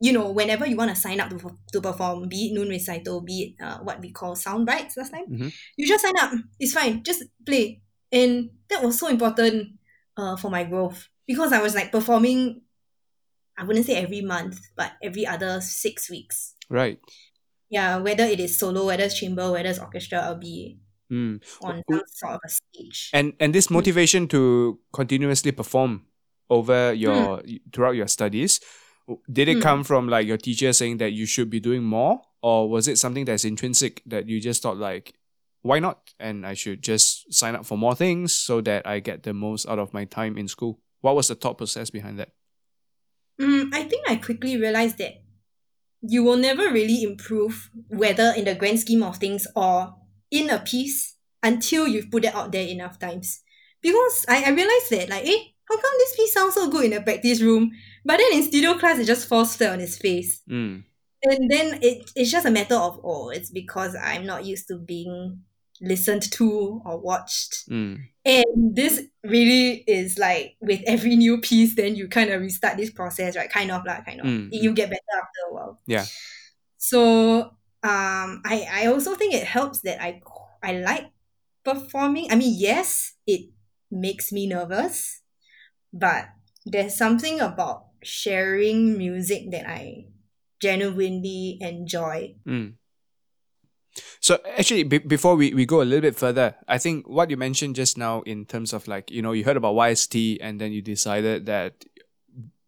[0.00, 1.38] you know whenever you want to sign up to,
[1.72, 5.10] to perform be it noon recital be it uh, what we call sound bites last
[5.12, 5.52] time Mhm.
[5.76, 6.32] you just sign up.
[6.60, 7.02] It's fine.
[7.02, 7.80] Just play.
[8.12, 9.78] And that was so important
[10.16, 11.08] uh, for my growth.
[11.26, 12.60] Because I was like performing
[13.58, 16.54] I wouldn't say every month but every other six weeks.
[16.68, 16.98] Right.
[17.70, 20.78] yeah whether it is solo whether it's chamber whether it's orchestra I'll be
[21.10, 21.38] Mm.
[21.62, 23.10] on some sort of a stage.
[23.14, 26.04] And and this motivation to continuously perform
[26.50, 27.42] over your
[27.72, 28.58] throughout your studies,
[29.30, 29.62] did it Mm.
[29.62, 32.98] come from like your teacher saying that you should be doing more, or was it
[32.98, 35.14] something that's intrinsic that you just thought like,
[35.62, 36.12] why not?
[36.18, 39.66] And I should just sign up for more things so that I get the most
[39.68, 40.80] out of my time in school.
[41.00, 42.30] What was the thought process behind that?
[43.40, 45.22] Mm, I think I quickly realized that
[46.02, 49.96] you will never really improve, whether in the grand scheme of things or
[50.30, 53.42] in a piece, until you've put it out there enough times.
[53.82, 56.90] Because I, I realized that, like, eh, how come this piece sounds so good in
[56.92, 57.72] the practice room,
[58.04, 60.42] but then in studio class it just falls flat on its face?
[60.48, 60.84] Mm.
[61.22, 64.78] And then it, it's just a matter of, oh, it's because I'm not used to
[64.78, 65.40] being
[65.80, 67.68] listened to or watched.
[67.68, 68.00] Mm.
[68.24, 72.90] And this really is like with every new piece, then you kind of restart this
[72.90, 73.50] process, right?
[73.50, 75.80] Kind of like kind of Mm, you get better after a while.
[75.86, 76.04] Yeah.
[76.78, 77.40] So
[77.82, 80.20] um, I I also think it helps that I
[80.62, 81.06] I like
[81.64, 82.30] performing.
[82.30, 83.50] I mean, yes, it
[83.90, 85.22] makes me nervous,
[85.98, 86.28] but
[86.64, 90.06] there's something about sharing music that I
[90.60, 92.34] genuinely enjoy.
[92.46, 92.74] Mm.
[94.20, 97.36] So actually, be- before we, we go a little bit further, I think what you
[97.36, 100.72] mentioned just now in terms of like you know you heard about YST and then
[100.72, 101.84] you decided that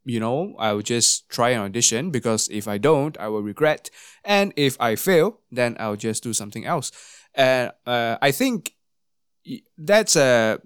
[0.05, 3.91] you know I will just try an audition because if I don't, I will regret,
[4.25, 6.93] and if I fail, then I'll just do something else.
[7.35, 8.75] And uh, I think
[9.77, 10.61] that's a,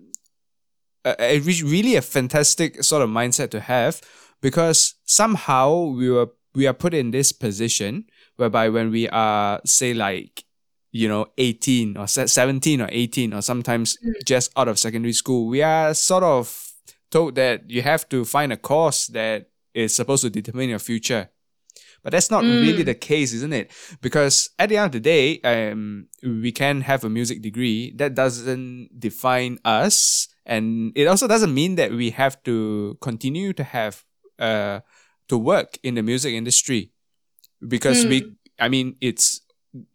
[1.04, 4.00] a, a really a fantastic sort of mindset to have
[4.40, 8.04] because somehow we were we are put in this position
[8.36, 10.44] whereby when we are say like
[10.90, 14.12] you know 18 or 17 or 18 or sometimes mm.
[14.24, 16.72] just out of secondary school we are sort of
[17.10, 21.28] told that you have to find a course that is supposed to determine your future
[22.02, 22.62] but that's not mm.
[22.62, 23.70] really the case isn't it?
[24.00, 28.14] Because at the end of the day um, we can have a music degree that
[28.14, 30.28] doesn't define us.
[30.44, 34.04] And it also doesn't mean that we have to continue to have
[34.38, 34.80] uh,
[35.28, 36.90] to work in the music industry.
[37.66, 38.08] Because mm.
[38.10, 39.40] we i mean it's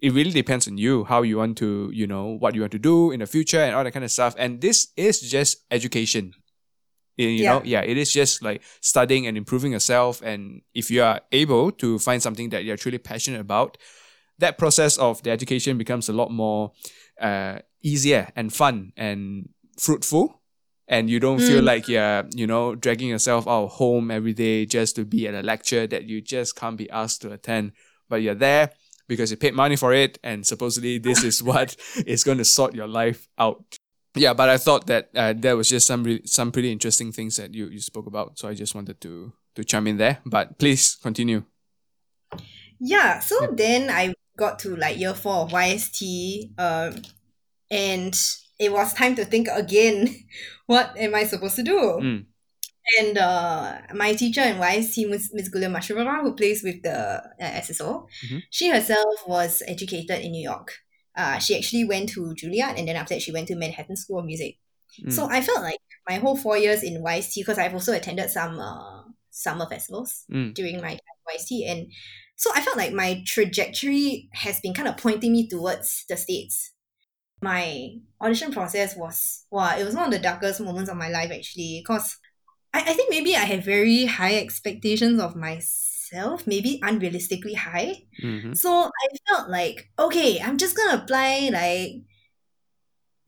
[0.01, 2.79] it really depends on you how you want to you know what you want to
[2.79, 4.35] do in the future and all that kind of stuff.
[4.37, 6.33] And this is just education
[7.17, 7.53] you yeah.
[7.53, 11.71] know yeah it is just like studying and improving yourself and if you are able
[11.71, 13.77] to find something that you're truly passionate about
[14.39, 16.71] that process of the education becomes a lot more
[17.19, 19.49] uh, easier and fun and
[19.79, 20.41] fruitful
[20.87, 21.47] and you don't mm.
[21.47, 25.33] feel like you're you know dragging yourself out home every day just to be at
[25.33, 27.71] a lecture that you just can't be asked to attend
[28.09, 28.71] but you're there
[29.07, 32.75] because you paid money for it and supposedly this is what is going to sort
[32.75, 33.79] your life out
[34.17, 37.35] yeah but i thought that uh, there was just some re- some pretty interesting things
[37.37, 40.57] that you, you spoke about so i just wanted to to chime in there but
[40.57, 41.43] please continue
[42.79, 43.47] yeah so yeah.
[43.53, 46.03] then i got to like year four of yst
[46.57, 47.01] um,
[47.71, 48.15] and
[48.59, 50.13] it was time to think again
[50.67, 51.79] what am I supposed to do?
[51.79, 52.25] Mm.
[52.99, 55.31] And uh, my teacher in YST, Ms.
[55.33, 55.49] Ms.
[55.49, 58.37] Gulia Mashurova, who plays with the uh, SSO, mm-hmm.
[58.49, 60.77] she herself was educated in New York.
[61.17, 64.19] Uh, she actually went to Juilliard and then after that she went to Manhattan School
[64.19, 64.57] of Music.
[65.03, 65.11] Mm.
[65.11, 68.59] So I felt like my whole four years in YST, because I've also attended some
[68.59, 69.01] uh,
[69.31, 70.53] summer festivals mm.
[70.53, 71.91] during my time at YST, and
[72.35, 76.71] so I felt like my trajectory has been kind of pointing me towards the States
[77.41, 77.89] my
[78.21, 81.83] audition process was wow, it was one of the darkest moments of my life actually
[81.83, 82.17] because
[82.73, 85.86] I, I think maybe I had very high expectations of myself,
[86.45, 87.95] maybe unrealistically high.
[88.23, 88.53] Mm-hmm.
[88.53, 92.03] So I felt like, okay, I'm just gonna apply like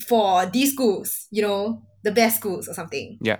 [0.08, 3.18] for these schools, you know, the best schools or something.
[3.22, 3.40] Yeah.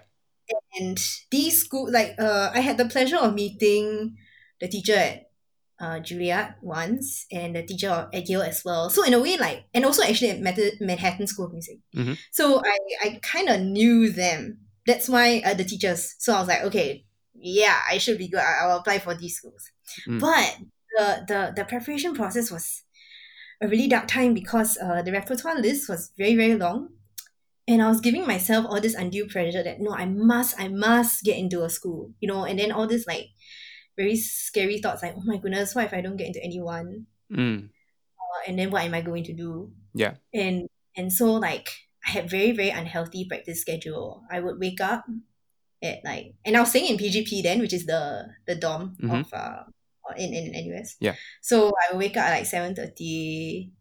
[0.80, 0.98] And
[1.32, 4.18] these schools, like uh I had the pleasure of meeting
[4.60, 5.30] the teacher at
[5.80, 8.90] uh, Juilliard once and the teacher at Yale as well.
[8.90, 10.42] So in a way, like, and also actually at
[10.82, 11.80] Manhattan School of Music.
[11.96, 12.14] Mm-hmm.
[12.32, 14.60] So I, I kind of knew them.
[14.86, 16.16] That's why uh, the teachers.
[16.20, 17.06] So I was like, okay,
[17.42, 18.42] yeah, I should be good.
[18.42, 19.72] I, will apply for these schools.
[20.08, 20.20] Mm.
[20.20, 20.58] But
[20.96, 22.84] the, the the preparation process was
[23.62, 26.90] a really dark time because uh, the repertoire list was very very long,
[27.70, 31.24] and I was giving myself all this undue pressure that no, I must, I must
[31.24, 33.28] get into a school, you know, and then all this like
[33.96, 37.06] very scary thoughts like, oh my goodness, what if I don't get into anyone?
[37.32, 37.66] Mm.
[37.66, 39.72] Uh, and then what am I going to do?
[39.94, 40.16] Yeah.
[40.34, 40.68] And
[40.98, 41.70] and so like
[42.08, 44.24] I had very very unhealthy practice schedule.
[44.32, 45.06] I would wake up
[45.82, 49.16] at like, and I was staying in PGP then, which is the the dorm mm-hmm.
[49.16, 49.64] of uh
[50.18, 50.96] in in NUS.
[51.00, 51.16] Yeah.
[51.42, 53.72] So I wake up at like seven thirty,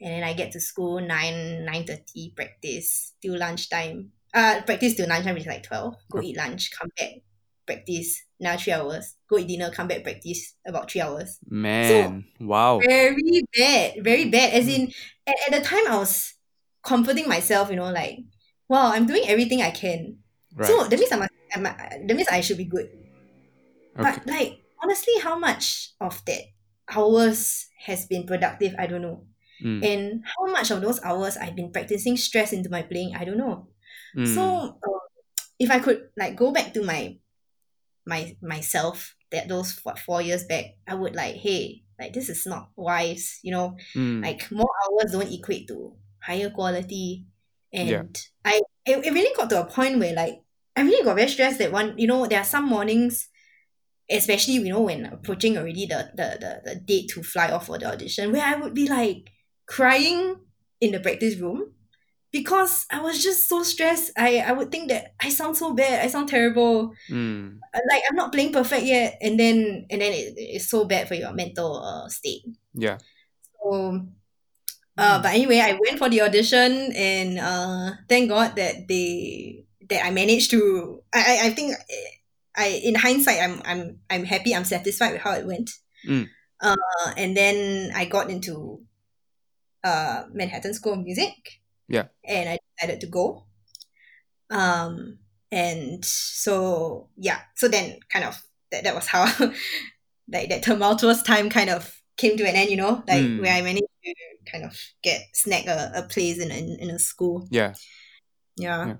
[0.00, 4.10] and then I get to school nine nine thirty practice till lunchtime.
[4.34, 5.94] Uh, practice till lunchtime which is like twelve.
[6.10, 7.22] Go eat lunch, come back,
[7.66, 9.14] practice now three hours.
[9.28, 11.38] Go eat dinner, come back, practice about three hours.
[11.48, 12.78] Man, so, wow.
[12.78, 14.52] Very bad, very bad.
[14.52, 14.92] As in,
[15.26, 16.34] at, at the time, I was
[16.82, 18.18] comforting myself, you know, like,
[18.68, 20.18] wow, I'm doing everything I can.
[20.54, 20.66] Right.
[20.66, 21.76] So that means I'm, a, I'm a,
[22.06, 22.88] that means I should be good.
[23.98, 24.02] Okay.
[24.02, 26.42] But like honestly, how much of that
[26.94, 28.74] hours has been productive?
[28.78, 29.24] I don't know.
[29.62, 29.84] Mm.
[29.84, 33.16] And how much of those hours I've been practicing stress into my playing?
[33.16, 33.68] I don't know.
[34.16, 34.34] Mm.
[34.34, 34.98] So uh,
[35.58, 37.16] if I could like go back to my
[38.06, 42.46] my myself that those what, four years back, I would like, hey, like this is
[42.46, 44.22] not wise, you know, mm.
[44.22, 47.26] like more hours don't equate to higher quality.
[47.72, 48.02] And yeah.
[48.44, 50.40] I it, it really got to a point where like
[50.78, 53.28] I really got very stressed that one, you know, there are some mornings,
[54.08, 57.78] especially, you know, when approaching already the the, the, the date to fly off for
[57.78, 59.30] the audition, where I would be like
[59.66, 60.36] crying
[60.80, 61.72] in the practice room
[62.30, 64.12] because I was just so stressed.
[64.16, 66.04] I, I would think that I sound so bad.
[66.04, 66.94] I sound terrible.
[67.10, 67.58] Mm.
[67.90, 71.14] Like I'm not playing perfect yet, and then and then it, it's so bad for
[71.14, 72.42] your mental uh, state.
[72.74, 72.98] Yeah.
[73.58, 74.06] So,
[74.96, 75.22] uh, mm.
[75.22, 80.10] but anyway, I went for the audition, and uh, thank God that they that I
[80.10, 81.02] managed to.
[81.14, 81.74] I I, I think
[82.56, 84.54] I in hindsight, I'm I'm I'm happy.
[84.54, 85.70] I'm satisfied with how it went.
[86.06, 86.28] Mm.
[86.60, 86.76] Uh,
[87.16, 88.80] and then I got into
[89.84, 91.34] uh Manhattan School of Music.
[91.88, 92.06] Yeah.
[92.24, 93.44] And I decided to go.
[94.50, 95.18] Um,
[95.50, 98.36] and so yeah, so then kind of
[98.72, 99.24] that that was how
[100.28, 102.70] like that tumultuous time kind of came to an end.
[102.70, 103.40] You know, like Mm.
[103.40, 104.14] where I managed to
[104.50, 107.46] kind of get snag a, a place in, in in a school.
[107.50, 107.74] Yeah.
[108.56, 108.86] Yeah.
[108.86, 108.96] Yeah.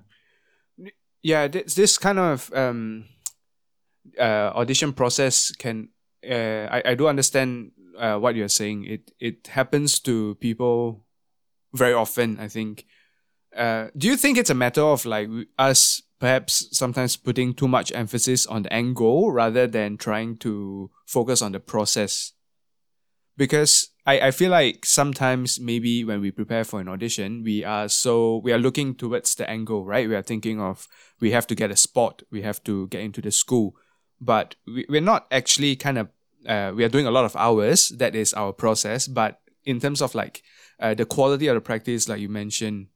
[1.23, 3.05] Yeah this, this kind of um
[4.19, 5.89] uh audition process can
[6.29, 8.85] uh i, I do understand uh, what you're saying.
[8.85, 11.05] It it happens to people
[11.73, 12.85] very often i think.
[13.55, 17.91] Uh do you think it's a matter of like us perhaps sometimes putting too much
[17.93, 22.33] emphasis on the end goal rather than trying to focus on the process?
[23.37, 27.87] Because I, I feel like sometimes maybe when we prepare for an audition we are
[27.87, 30.09] so we are looking towards the angle right?
[30.09, 30.87] We are thinking of
[31.19, 33.75] we have to get a spot we have to get into the school.
[34.19, 36.09] But we, we're not actually kind of
[36.47, 37.89] uh, we are doing a lot of hours.
[37.89, 39.07] That is our process.
[39.07, 40.41] But in terms of like
[40.79, 42.87] uh, the quality of the practice like you mentioned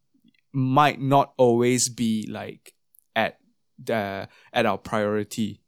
[0.51, 2.73] might not always be like
[3.15, 3.37] at
[3.77, 5.61] the at our priority.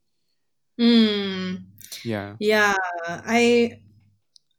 [0.80, 1.66] Mm.
[2.04, 2.36] yeah.
[2.39, 2.76] Yeah,
[3.08, 3.80] I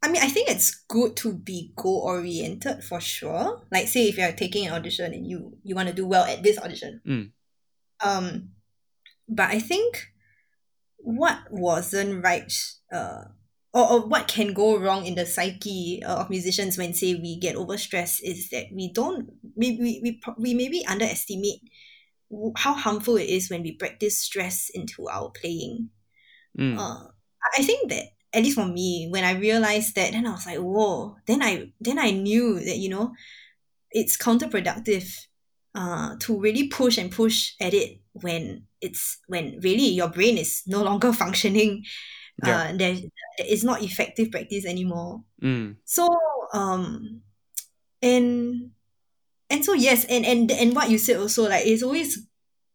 [0.03, 3.63] I mean I think it's good to be goal oriented for sure.
[3.73, 6.43] Like say if you're taking an audition and you you want to do well at
[6.43, 7.01] this audition.
[7.07, 7.33] Mm.
[8.05, 8.51] Um
[9.29, 10.13] but I think
[10.99, 12.53] what wasn't right
[12.93, 13.25] uh
[13.73, 17.39] or, or what can go wrong in the psyche uh, of musicians when say we
[17.39, 21.61] get overstressed is that we don't we we, we, we maybe underestimate
[22.57, 25.91] how harmful it is when we practice stress into our playing
[26.59, 26.79] Mm.
[26.79, 27.09] uh,
[27.59, 30.59] I think that at least for me, when I realized that, then I was like,
[30.59, 31.17] whoa.
[31.27, 33.15] Then I then I knew that you know,
[33.91, 35.09] it's counterproductive,
[35.75, 40.63] uh, to really push and push at it when it's when really your brain is
[40.67, 41.83] no longer functioning.
[42.45, 42.59] Yeah.
[42.59, 42.95] Uh, there,
[43.39, 45.23] there is not effective practice anymore.
[45.43, 45.77] Mm.
[45.87, 46.07] So
[46.53, 47.23] um,
[48.03, 48.71] and
[49.49, 52.27] and so yes, and and and what you said also like it's always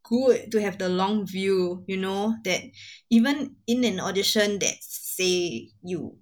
[0.02, 1.84] good to have the long view.
[1.86, 2.62] You know that
[3.12, 4.82] even in an audition that
[5.22, 6.18] say you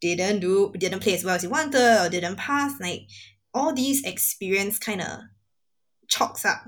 [0.00, 3.02] didn't do didn't play as well as you wanted or didn't pass, like
[3.54, 5.18] all these experience kind of
[6.08, 6.62] chalks up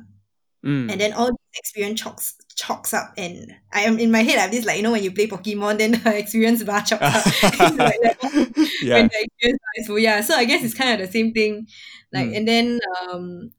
[0.64, 0.90] Mm.
[0.90, 4.42] and then all this experience chalks chalks up and I am in my head I
[4.42, 7.24] have this like you know when you play Pokemon then the experience bar chalks up
[7.78, 8.00] like
[8.82, 9.98] yeah when the experience bar is full.
[9.98, 11.66] Yeah, so I guess it's kind of the same thing.
[12.14, 12.36] Like Mm.
[12.36, 12.80] and then
[13.12, 13.50] um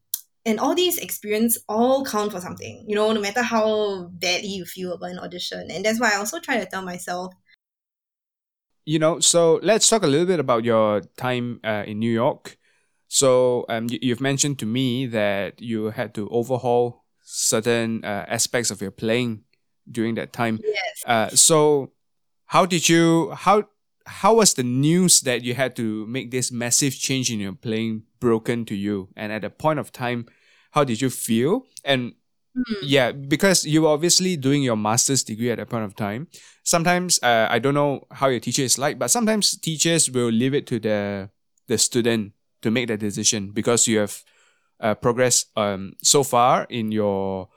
[0.47, 4.66] and all these experience all count for something, you know, no matter how badly you
[4.66, 5.70] feel about an audition.
[5.70, 7.34] And that's why I also try to tell myself,
[8.86, 12.58] you know so let's talk a little bit about your time uh, in new york.
[13.08, 18.72] So um, you, you've mentioned to me that you had to overhaul certain uh, aspects
[18.72, 19.44] of your playing
[19.90, 20.60] during that time.
[20.64, 21.92] Yes, uh, so
[22.48, 23.64] how did you how
[24.06, 28.04] how was the news that you had to make this massive change in your playing
[28.20, 29.10] broken to you?
[29.16, 30.26] And at a point of time
[30.76, 31.66] how did you feel?
[31.86, 32.16] And
[32.56, 32.80] Hmm.
[32.84, 36.28] yeah because you're obviously doing your master's degree at that point of time.
[36.64, 40.53] Sometimes uh, i don't know how your teacher is like but sometimes teachers will leave
[40.53, 41.30] it to the
[41.68, 42.32] the student
[42.62, 44.24] to make the decision because you have
[44.80, 47.49] uh, progressed um, so far in your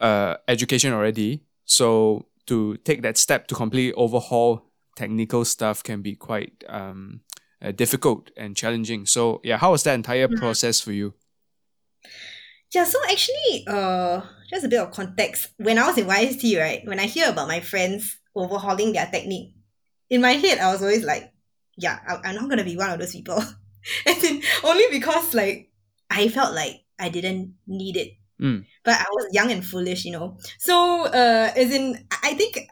[0.00, 1.42] uh, education already.
[1.64, 4.64] So to take that step to completely overhaul
[4.96, 7.20] technical stuff can be quite um,
[7.62, 9.06] uh, difficult and challenging.
[9.06, 11.14] So yeah how was that entire process for you
[12.74, 15.48] Yeah, so actually, uh, just a bit of context.
[15.56, 19.54] When I was in YST, right, when I hear about my friends overhauling their technique,
[20.10, 21.32] in my head, I was always like,
[21.76, 23.42] yeah, I- I'm not gonna be one of those people.
[24.06, 25.70] As in, only because like
[26.10, 28.64] I felt like I didn't need it, Mm.
[28.84, 30.38] but I was young and foolish, you know.
[30.58, 32.68] So, uh, as in, I think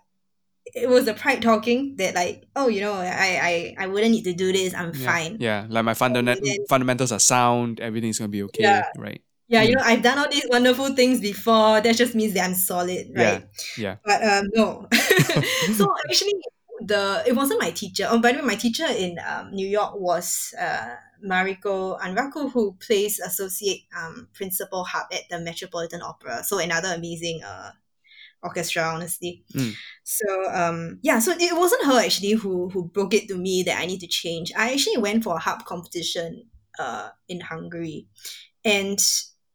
[0.74, 4.24] it was the pride talking that like, oh, you know, I I I wouldn't need
[4.24, 4.74] to do this.
[4.74, 5.36] I'm yeah, fine.
[5.40, 8.84] yeah like my fundament- fundamentals are sound everything's gonna be okay Yeah.
[8.98, 9.76] right Yeah, you Mm.
[9.76, 11.80] know, I've done all these wonderful things before.
[11.80, 13.42] That just means that I'm solid, right?
[13.76, 14.88] yeah But um, no.
[15.72, 16.34] so actually,
[16.80, 18.06] the it wasn't my teacher.
[18.10, 22.74] Oh, by the way, my teacher in um, New York was uh, Mariko Anraku, who
[22.74, 26.42] plays associate um, principal harp at the Metropolitan Opera.
[26.44, 27.70] So another amazing uh,
[28.42, 29.44] orchestra, honestly.
[29.54, 29.74] Mm.
[30.04, 33.78] So um, yeah, so it wasn't her actually who who broke it to me that
[33.78, 34.52] I need to change.
[34.56, 36.46] I actually went for a harp competition
[36.78, 38.06] uh, in Hungary,
[38.64, 38.98] and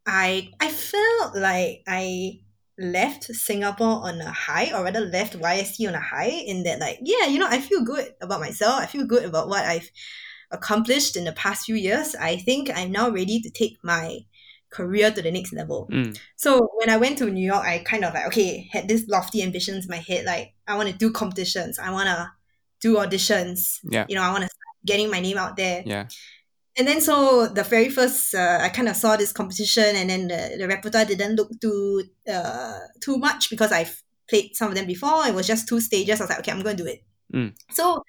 [0.06, 2.40] I I felt like I
[2.78, 7.00] left Singapore on a high, or rather left YST on a high, in that like
[7.02, 8.80] yeah, you know, I feel good about myself.
[8.82, 9.90] I feel good about what I've
[10.52, 12.16] accomplished in the past few years.
[12.16, 14.20] I think I'm now ready to take my
[14.70, 15.88] career to the next level.
[15.92, 16.18] Mm.
[16.36, 19.44] So when I went to New York, I kind of like okay had this lofty
[19.44, 20.26] ambitions in my head.
[20.26, 21.78] Like I want to do competitions.
[21.78, 22.32] I want to
[22.80, 23.80] do auditions.
[23.84, 24.06] Yeah.
[24.10, 24.50] You know, I want to
[24.86, 25.84] getting my name out there.
[25.86, 26.08] Yeah.
[26.78, 30.28] And then so the very first, uh, I kind of saw this competition, and then
[30.28, 34.88] the, the repertoire didn't look too uh too much because I've played some of them
[34.88, 35.28] before.
[35.28, 36.20] It was just two stages.
[36.20, 37.04] I was like, okay, I'm going to do it.
[37.34, 37.54] Mm.
[37.72, 38.04] So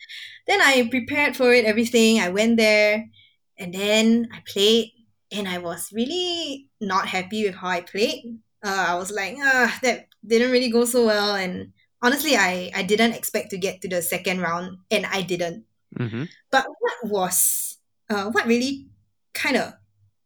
[0.47, 2.21] then I prepared for it, everything.
[2.21, 3.11] I went there,
[3.59, 4.93] and then I played,
[5.33, 8.39] and I was really not happy with how I played.
[8.65, 12.83] Uh, I was like, ah, that didn't really go so well, and honestly, I I
[12.83, 15.65] didn't expect to get to the second round, and I didn't.
[15.99, 16.25] Mm-hmm.
[16.51, 17.72] But what was
[18.11, 18.89] uh, what really
[19.35, 19.73] kind of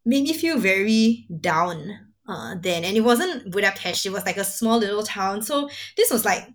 [0.05, 1.99] made me feel very down
[2.29, 4.07] uh, then, and it wasn't Budapest.
[4.07, 5.43] It was like a small little town.
[5.43, 6.49] So this was like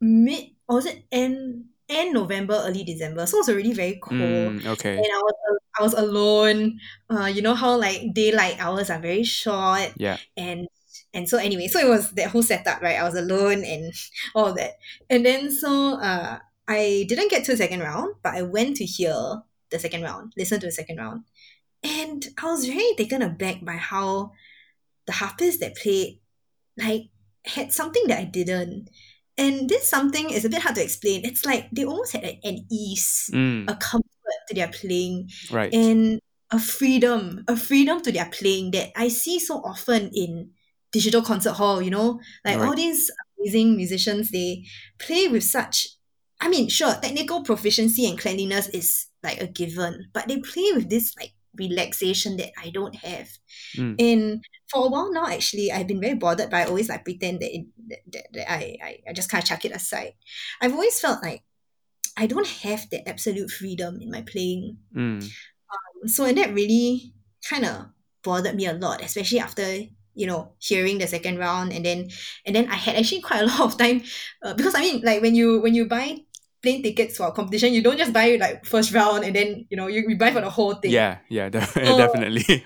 [0.00, 3.26] mid, or was it end end November, early December.
[3.26, 4.20] So it was already very cold.
[4.20, 4.96] Mm, okay.
[4.96, 5.34] And I was
[5.78, 6.78] I was alone.
[7.10, 10.18] Uh, you know how like daylight hours are very short Yeah.
[10.36, 10.66] and
[11.12, 12.98] and so anyway, so it was that whole setup, right?
[12.98, 13.92] I was alone and
[14.34, 14.72] all that.
[15.08, 16.38] And then so uh
[16.68, 20.32] I didn't get to the second round, but I went to hear the second round,
[20.36, 21.24] listen to the second round.
[21.82, 24.32] And I was very taken aback by how
[25.06, 26.20] the harpists that played
[26.76, 27.08] like
[27.44, 28.90] had something that I didn't.
[29.38, 31.24] And this something is a bit hard to explain.
[31.24, 35.72] It's like they almost had an ease, Mm, a comfort to their playing right.
[35.72, 40.50] and a freedom, a freedom to their playing that I see so often in
[40.92, 42.76] digital concert hall, you know, like all Right.
[42.76, 44.64] these amazing musicians, they
[44.98, 45.88] play with such,
[46.40, 50.88] I mean, sure, technical proficiency and cleanliness is like a given, but they play with
[50.88, 53.28] this like relaxation that I don't have.
[53.76, 53.96] Mm.
[53.98, 57.40] And for a while now, actually, I've been very bothered, but I always like pretend
[57.40, 60.14] that, it, that, that, I, I, I just kind of chuck it aside.
[60.60, 61.42] I've always felt like
[62.16, 65.30] I don't have that absolute freedom in my playing Mm,
[66.06, 67.12] so and that really
[67.48, 67.86] kind of
[68.22, 69.64] bothered me a lot especially after
[70.14, 72.08] you know hearing the second round and then
[72.44, 74.02] and then i had actually quite a lot of time
[74.42, 76.16] uh, because i mean like when you when you buy
[76.62, 79.76] plane tickets for a competition you don't just buy like first round and then you
[79.76, 81.96] know you, you buy for the whole thing yeah, yeah, def- Oh.
[81.96, 82.44] definitely.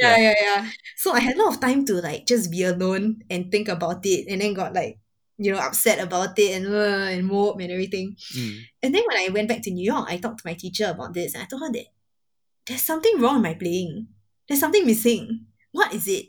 [0.00, 0.70] yeah, yeah, yeah.
[0.96, 4.00] So I had a lot of time to like just be alone and think about
[4.04, 4.98] it, and then got like
[5.36, 8.16] you know upset about it and uh, and mope and everything.
[8.36, 10.86] Mm, And then when I went back to New York, I talked to my teacher
[10.88, 11.86] about this, and I told her that
[12.66, 14.08] there's something wrong with my playing.
[14.48, 15.46] There's something missing.
[15.72, 16.26] What is it?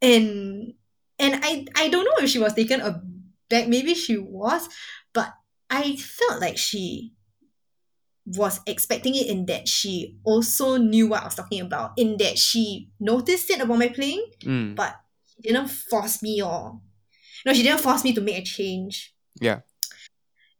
[0.00, 0.72] And
[1.18, 3.68] and I I don't know if she was taken aback.
[3.68, 4.68] Maybe she was,
[5.70, 7.12] I felt like she
[8.24, 11.92] was expecting it in that she also knew what I was talking about.
[11.96, 14.96] In that she noticed it about my playing, mm, but
[15.26, 16.80] she didn't force me or
[17.46, 19.60] no, she didn't force me to make a change yeah.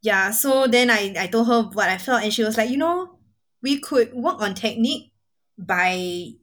[0.03, 2.77] yeah so then I, I told her what i felt and she was like you
[2.77, 3.19] know
[3.63, 5.13] we could work on technique
[5.59, 5.95] by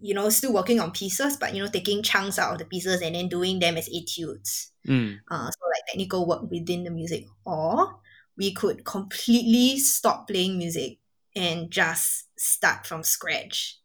[0.02, 3.02] you know still working on pieces but you know taking chunks out of the pieces
[3.02, 7.26] and then doing them as etudes Mm, uh, so like technical work within the music
[7.44, 8.00] or
[8.38, 11.00] we could completely stop playing music
[11.36, 13.80] and just start from scratch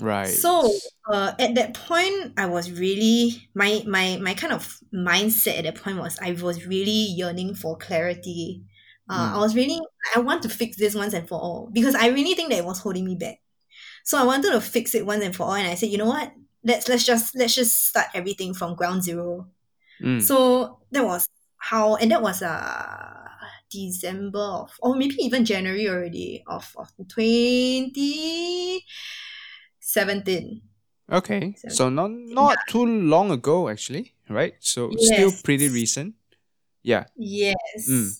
[0.00, 0.42] right.
[0.42, 0.70] so
[1.10, 5.82] uh, at that point, I was really my my my kind of mindset at that
[5.82, 8.62] point was I was really yearning for clarity.
[9.08, 9.36] Uh, Mm.
[9.36, 9.80] I was really
[10.14, 12.64] I want to fix this once and for all because I really think that it
[12.64, 13.38] was holding me back.
[14.04, 16.06] So I wanted to fix it once and for all, and I said, you know
[16.06, 16.32] what?
[16.64, 19.48] Let's let's just let's just start everything from ground zero.
[20.02, 21.28] Mm, So that was
[21.58, 23.27] how, and that was uh
[23.70, 28.84] December of, or maybe even January already of of twenty
[29.80, 30.62] seventeen.
[31.10, 31.54] okay.
[31.58, 34.54] so- So not not too long ago, actually, right?
[34.60, 36.14] So still pretty recent.
[36.82, 37.04] Yeah.
[37.16, 37.88] Yes.
[37.88, 38.10] Mm.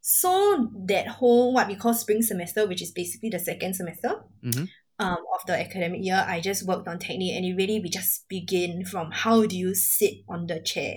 [0.00, 4.68] So that whole what we call spring semester, which is basically the second semester Mhm.
[4.98, 8.28] um, of the academic year, I just worked on technique, and it really we just
[8.28, 10.96] begin from how do you sit on the chair,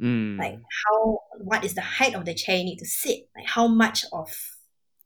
[0.00, 3.46] Mm, like how what is the height of the chair you need to sit, like
[3.46, 4.28] how much of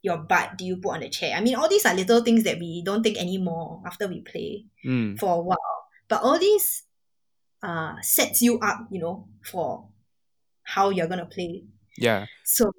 [0.02, 1.36] your butt do you put on the chair?
[1.36, 4.64] I mean, all these are little things that we don't think anymore after we play
[4.84, 6.84] mm, for a while, but all these
[7.62, 9.88] uh sets you up, you know, for
[10.62, 11.64] how you're gonna play.
[11.96, 12.26] yeah.
[12.44, 12.72] So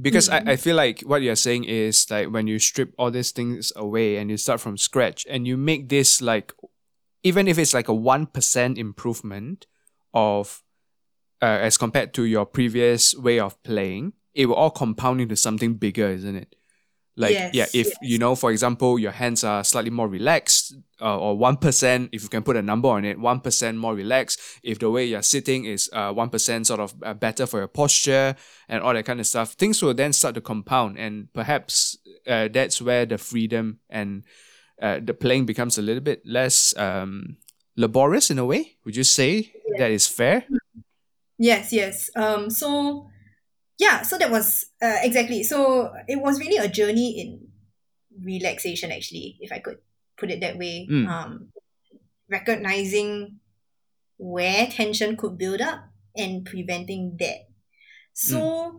[0.00, 3.10] Because mm, I, I feel like what you're saying is like when you strip all
[3.10, 6.52] these things away and you start from scratch and you make this like
[7.22, 9.66] even if it's like a one percent improvement
[10.14, 10.61] of
[11.42, 15.74] uh, as compared to your previous way of playing, it will all compound into something
[15.74, 16.54] bigger, isn't it?
[17.14, 17.96] Like yeah, if yes.
[18.00, 22.22] you know, for example, your hands are slightly more relaxed, uh, or one percent, if
[22.22, 24.40] you can put a number on it, one percent more relaxed.
[24.62, 27.68] If the way you're sitting is uh one percent sort of uh, better for your
[27.68, 28.34] posture
[28.66, 32.48] and all that kind of stuff, things will then start to compound, and perhaps uh,
[32.48, 34.24] that's where the freedom and
[34.80, 37.36] uh, the playing becomes a little bit less um
[37.76, 38.76] laborious in a way?
[38.86, 40.44] Would you say that is fair?
[41.42, 42.08] Yes, yes.
[42.14, 43.10] Um, so
[43.76, 45.42] yeah, so that was uh, exactly.
[45.42, 47.48] So it was really a journey in
[48.24, 49.78] relaxation, actually, if I could
[50.16, 50.86] put it that way.
[50.88, 51.08] Mm.
[51.08, 51.48] Um,
[52.30, 53.40] recognizing
[54.18, 55.80] where tension could build up
[56.16, 57.50] and preventing that.
[58.12, 58.78] So,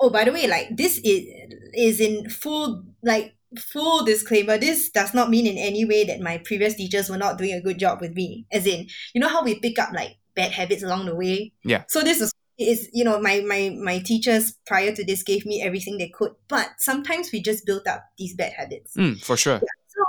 [0.00, 1.30] oh, by the way, like this is
[1.72, 4.58] is in full like full disclaimer.
[4.58, 7.62] This does not mean in any way that my previous teachers were not doing a
[7.62, 8.46] good job with me.
[8.50, 11.52] As in, you know how we pick up like bad habits along the way.
[11.64, 11.84] Yeah.
[11.88, 15.62] So this is is you know my my my teachers prior to this gave me
[15.62, 18.94] everything they could, but sometimes we just built up these bad habits.
[18.96, 19.60] Mm, for sure.
[19.60, 20.02] So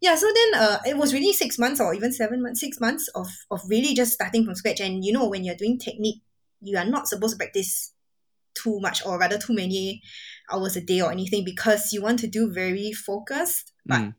[0.00, 3.08] yeah, so then uh, it was really six months or even seven months, six months
[3.14, 4.80] of of really just starting from scratch.
[4.80, 6.22] And you know, when you're doing technique,
[6.60, 7.92] you are not supposed to practice
[8.54, 10.02] too much or rather too many
[10.50, 14.14] hours a day or anything because you want to do very focused but Mm.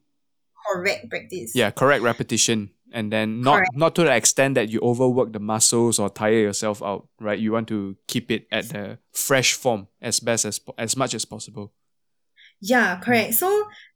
[0.67, 1.55] correct practice.
[1.55, 2.74] Yeah, correct repetition.
[2.93, 3.71] And then not Correct.
[3.73, 7.37] not to the extent that you overwork the muscles or tire yourself out, right?
[7.39, 11.25] You want to keep it at the fresh form as best as as much as
[11.25, 11.73] possible.
[12.61, 13.33] Yeah, correct.
[13.35, 13.47] So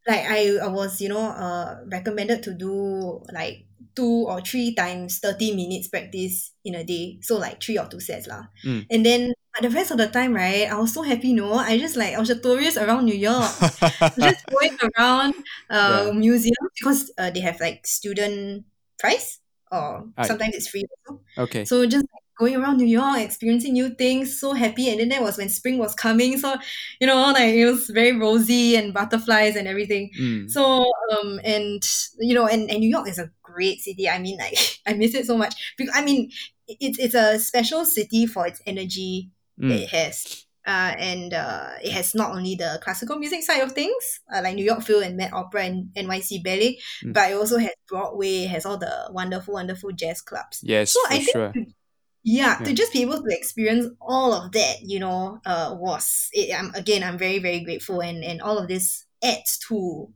[0.07, 5.19] like I, I was, you know, uh recommended to do like two or three times
[5.19, 7.19] 30 minutes practice in a day.
[7.21, 8.45] So like three or two sets lah.
[8.65, 8.85] Mm.
[8.91, 11.53] And then the rest of the time, right, I was so happy, no.
[11.53, 13.49] I just like I was a tourist around New York.
[14.19, 15.33] just going around
[15.69, 16.11] uh Yeah.
[16.13, 18.65] museums because uh, they have like student
[18.99, 19.39] price
[19.71, 21.21] or sometimes it's free also.
[21.37, 21.65] okay.
[21.65, 22.05] So just
[22.39, 24.89] going around New York, experiencing new things, so happy.
[24.89, 26.37] And then that was when spring was coming.
[26.39, 26.55] So,
[26.99, 30.09] you know, like it was very rosy and butterflies and everything.
[30.19, 30.49] Mm.
[30.49, 31.83] So, um, and
[32.19, 34.09] you know, and, and New York is a great city.
[34.09, 34.57] I mean, like
[34.87, 35.75] I miss it so much.
[35.77, 36.31] Because I mean,
[36.67, 39.81] it's it's a special city for its energy that Mm.
[39.83, 40.45] it has.
[40.69, 44.53] Uh, and uh, it has not only the classical music side of things, uh, like
[44.53, 47.13] New York Phil and Met Opera and NYC Ballet, Mm.
[47.13, 50.61] but it also has Broadway, has all the wonderful, wonderful jazz clubs.
[50.61, 51.51] Yes, So for I think sure.
[51.53, 51.73] to-
[52.21, 52.65] yeah, Yeah.
[52.65, 56.69] to just be able to experience all of that, you know, uh, was it, I'm
[56.75, 60.13] again I'm very very grateful, and and all of this adds to,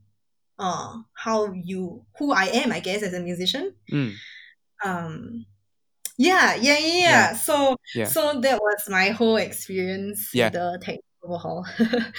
[0.59, 3.73] uh, how you who I am, I guess, as a musician.
[3.91, 4.13] Mm.
[4.85, 5.45] Um,
[6.17, 6.97] yeah, yeah, yeah.
[6.99, 7.33] yeah.
[7.33, 8.05] So Yeah.
[8.05, 10.29] so that was my whole experience.
[10.33, 10.45] Yeah.
[10.47, 11.65] with the technical overhaul.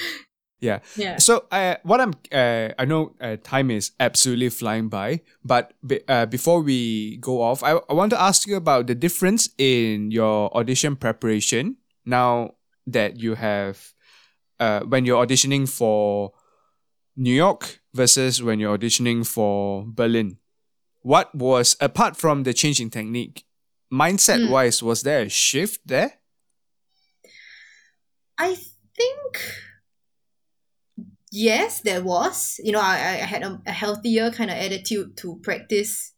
[0.61, 0.81] Yeah.
[0.97, 1.19] yeah.
[1.19, 6.01] So, uh, what I'm, uh, I know uh, time is absolutely flying by, but be,
[6.09, 10.11] uh, before we go off, I, I want to ask you about the difference in
[10.11, 11.77] your audition preparation
[12.07, 12.55] now
[12.87, 13.93] that you have,
[14.59, 16.33] uh, when you're auditioning for
[17.15, 20.39] New York versus when you're auditioning for Berlin.
[21.03, 23.45] What was, apart from the change in technique,
[23.93, 26.15] mindset wise, was there a shift there?
[28.39, 29.55] I think
[31.31, 32.61] yes, there was.
[32.63, 36.13] You know, I, I had a, a healthier kind of attitude to practice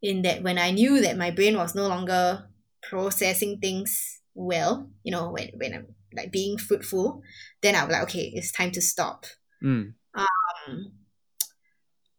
[0.00, 2.48] in that when I knew that my brain was no longer
[2.82, 7.22] processing things well, you know, when, when I'm like being fruitful,
[7.62, 9.26] then I was like, okay, it's time to stop.
[9.62, 9.94] Mm.
[10.14, 10.92] Um,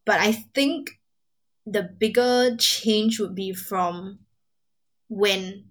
[0.05, 0.99] but I think
[1.65, 4.19] the bigger change would be from
[5.13, 5.65] when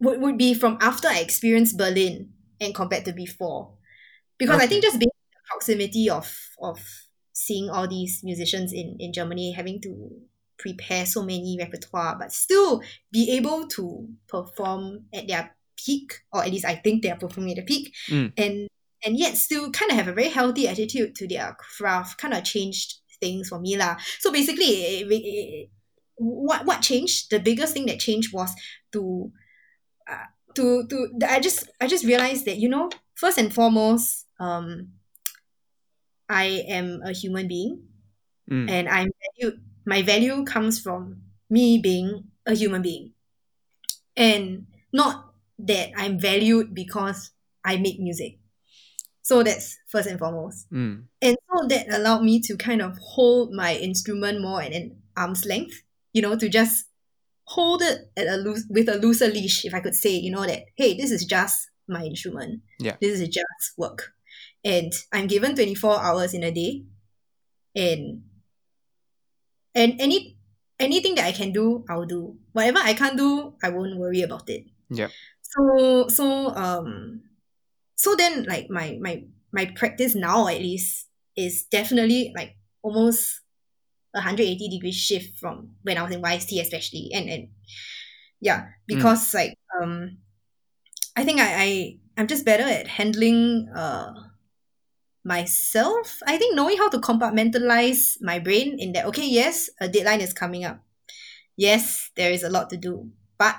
[0.00, 2.30] would, would be from after I experienced Berlin
[2.60, 3.74] and compared to before.
[4.38, 6.26] Because I think just being in the proximity of
[6.60, 6.80] of
[7.32, 10.10] seeing all these musicians in, in Germany having to
[10.58, 12.80] prepare so many repertoire but still
[13.10, 17.58] be able to perform at their peak or at least I think they are performing
[17.58, 18.32] at the peak Mm.
[18.38, 18.68] and
[19.04, 22.42] and yet still kind of have a very healthy attitude to their craft kind of
[22.44, 23.96] changed things for me lah.
[24.18, 25.70] So basically, it, it-
[26.16, 27.30] what what changed?
[27.30, 28.50] The biggest thing that changed was
[28.92, 29.32] to
[30.10, 34.88] uh, to to I just I just realized that you know first and foremost, um,
[36.28, 37.82] I am a human being
[38.50, 38.70] Mm.
[38.70, 39.10] and I'm
[39.40, 39.60] valued.
[39.86, 43.12] My value comes from me being a human being,
[44.16, 47.30] and not that I'm valued because
[47.64, 48.38] I make music.
[49.22, 50.70] So that's first and foremost.
[50.70, 51.04] Mm.
[51.22, 55.46] And so that allowed me to kind of hold my instrument more at an arm's
[55.46, 55.82] length,
[56.14, 56.86] you know, to just
[57.44, 60.46] hold it at a loose with a looser leash, if I could say, you know,
[60.46, 62.62] that hey, this is just my instrument.
[62.80, 62.96] Yeah.
[63.00, 64.12] This is just work.
[64.64, 66.84] And I'm given 24 hours in a day.
[67.76, 68.22] And
[69.74, 70.38] and any
[70.78, 72.36] anything that I can do, I'll do.
[72.52, 74.64] Whatever I can't do, I won't worry about it.
[74.88, 75.08] Yeah.
[75.42, 77.22] So so um
[77.96, 83.40] so then like my my my practice now at least is definitely like almost
[84.14, 87.10] 180 degree shift from when I was in YST especially.
[87.12, 87.48] And and
[88.40, 90.18] yeah because like um
[91.16, 94.12] I think I, I I'm just better at handling uh
[95.24, 96.20] myself.
[96.26, 100.32] I think knowing how to compartmentalize my brain in that okay yes a deadline is
[100.32, 100.80] coming up.
[101.56, 103.54] Yes, there is a lot to do, but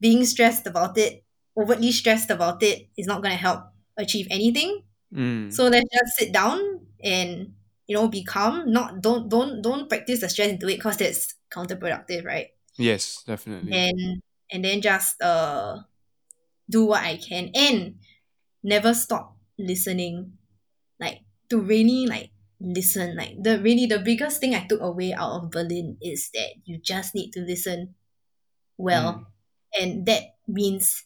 [0.00, 1.24] being stressed about it,
[1.58, 3.64] overtly stressed about it, is not going to help
[3.98, 4.84] achieve anything.
[5.12, 5.52] Mm.
[5.52, 7.55] So let's just sit down and
[7.86, 8.70] you know be calm.
[8.72, 12.48] Not don't don't don't practice the stress into it because that's counterproductive, right?
[12.78, 13.72] yes, definitely.
[13.72, 14.22] And
[14.52, 15.82] and then just uh
[16.70, 18.00] do what I can and
[18.62, 20.38] never stop listening.
[21.00, 22.30] Like to really like
[22.60, 23.16] listen.
[23.16, 26.78] Like the really the biggest thing I took away out of Berlin is that you
[26.78, 27.96] just need to listen
[28.78, 29.26] well.
[29.78, 31.04] And that means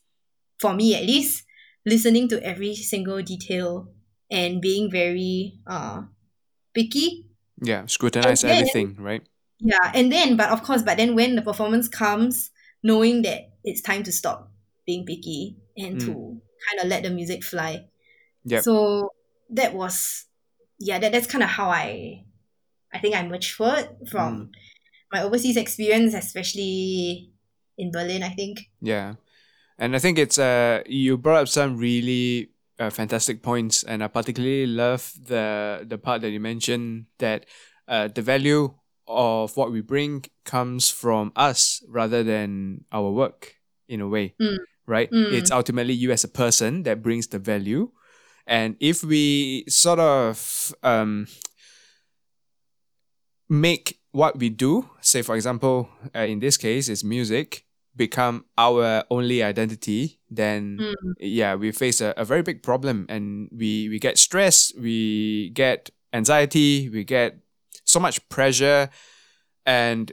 [0.61, 1.45] for me at least,
[1.87, 3.93] listening to every single detail
[4.31, 6.03] and being very uh
[6.75, 7.27] picky
[7.63, 9.23] yeah, scrutinize then- everything, right?
[9.59, 12.51] yeah, and then but of course, but then when the performance comes,
[12.83, 14.51] knowing that it's time to stop
[14.87, 17.85] being picky and to kind of let the music fly.
[18.45, 18.61] Yeah.
[18.61, 19.11] So
[19.51, 20.25] that was,
[20.79, 22.25] yeah, that, that's kind of how I,
[22.93, 24.51] I think I matured from
[25.13, 27.31] my overseas experience, especially
[27.77, 28.23] in Berlin.
[28.23, 28.71] I think.
[28.81, 29.15] Yeah,
[29.79, 32.50] and I think it's uh you brought up some really
[32.81, 37.45] uh, fantastic points, and I particularly love the the part that you mentioned that
[37.87, 38.75] uh the value
[39.07, 43.57] of what we bring comes from us rather than our work
[43.89, 44.57] in a way, Mm.
[44.87, 45.11] right?
[45.11, 45.33] Mm.
[45.33, 47.91] It's ultimately you as a person that brings the value,
[48.47, 51.27] and if we sort of um
[53.49, 57.65] make what we do, say for example, uh, in this case, is music,
[58.01, 60.95] become our only identity, then Mm.
[61.21, 65.91] yeah, we face a, a very big problem and we, we get stress, we get
[66.13, 67.37] anxiety, we get
[67.85, 68.89] so much pressure,
[69.67, 70.13] and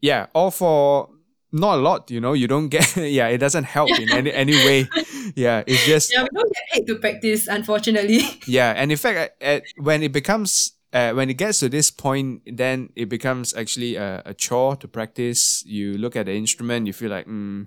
[0.00, 1.10] yeah, all for
[1.52, 4.54] not a lot, you know, you don't get, yeah, it doesn't help in any, any
[4.54, 4.88] way.
[5.34, 8.20] Yeah, it's just, Yeah, we don't get paid to practice, unfortunately.
[8.46, 11.90] yeah, and in fact, at, at, when it becomes uh, when it gets to this
[11.90, 15.64] point, then it becomes actually a, a chore to practice.
[15.66, 17.66] You look at the instrument, you feel like, mm,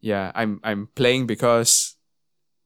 [0.00, 1.96] yeah, I'm I'm playing because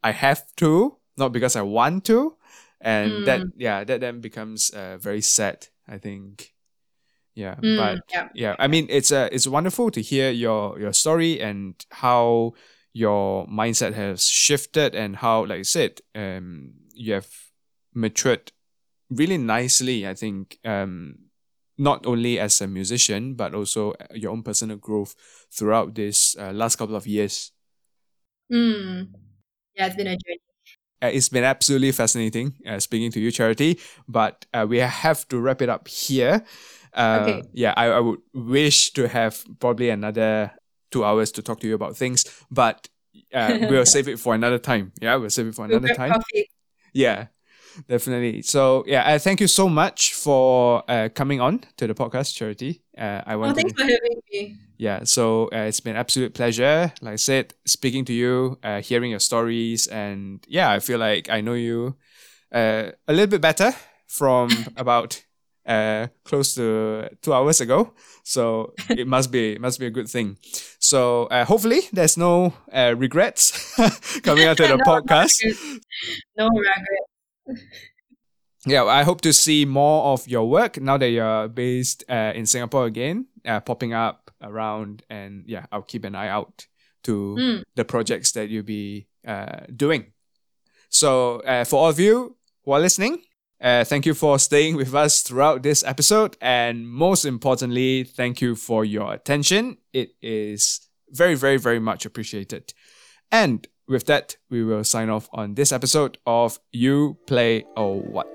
[0.03, 2.37] I have to, not because I want to,
[2.81, 5.69] and that yeah, that then becomes uh, very sad.
[5.87, 6.55] I think,
[7.35, 8.29] yeah, Mm, but yeah.
[8.35, 12.53] yeah i mean it's uh, it's wonderful to hear your your story and how
[12.93, 17.29] your mindset has shifted and how like you said um you have
[17.95, 18.53] matured
[19.11, 21.15] really nicely i think um
[21.79, 25.15] not only as a musician but also your own personal growth
[25.53, 27.53] throughout this uh, last couple of years
[28.53, 29.09] Mm.
[29.75, 30.41] Yeah, it's been a journey.
[31.03, 33.79] uh, it's been absolutely fascinating uh, speaking to you, Charity.
[34.09, 36.43] But uh, we have to wrap it up here.
[36.95, 37.43] Uh, Okay.
[37.53, 40.53] Yeah, I, I would wish to have probably another
[40.91, 42.89] two hours to talk to you about things, but
[43.35, 44.93] uh, we'll save it for another time.
[45.01, 46.13] Yeah, we'll save it for another We'll time.
[46.13, 46.51] coffee.
[46.95, 47.27] Yeah,
[47.87, 48.43] definitely.
[48.43, 52.83] So yeah, uh, thank you so much for uh, coming on to the podcast, Charity.
[52.97, 54.57] Uh, I Oh, want to thanks for having me.
[54.77, 59.11] yeah so uh, it's been absolute pleasure like i said speaking to you uh, hearing
[59.11, 61.97] your stories and yeah i feel like i know you
[62.53, 63.73] uh, a little bit better
[64.07, 65.23] from about
[65.67, 67.93] uh, close to two hours ago
[68.25, 70.37] so it must be it must be a good thing
[70.79, 73.75] so uh, hopefully there's no uh, regrets
[74.23, 75.79] coming out of the No, no podcast regrets.
[76.37, 77.07] No regret.
[78.67, 82.47] Yeah, I hope to see more of your work now that you're based uh, in
[82.47, 86.67] Singapore again, uh, popping up around, and yeah, I'll keep an eye out
[87.05, 87.63] to Mm.
[87.77, 90.13] the projects that you'll be uh, doing.
[90.91, 93.23] So, uh, for all of you who are listening,
[93.61, 98.55] uh, thank you for staying with us throughout this episode, and most importantly, thank you
[98.57, 99.79] for your attention.
[99.93, 102.73] It is very, very, very much appreciated.
[103.31, 108.35] And with that, we will sign off on this episode of You Play or What.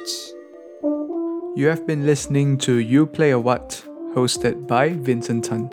[1.56, 3.86] You have been listening to You Play or What,
[4.16, 5.70] hosted by Vincent Tan.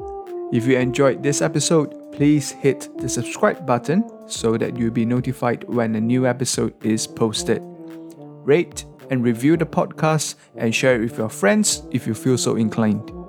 [0.53, 5.65] If you enjoyed this episode, please hit the subscribe button so that you'll be notified
[5.65, 7.63] when a new episode is posted.
[7.65, 12.57] Rate and review the podcast and share it with your friends if you feel so
[12.57, 13.20] inclined.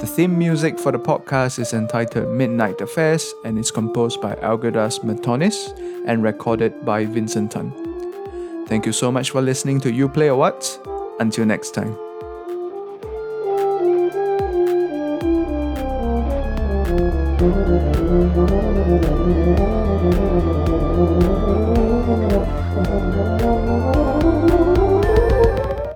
[0.00, 5.00] The theme music for the podcast is entitled Midnight Affairs and is composed by Algirdas
[5.04, 5.72] Matonis
[6.06, 7.72] and recorded by Vincent Tan.
[8.66, 10.78] Thank you so much for listening to You Play or What.
[11.20, 11.96] Until next time.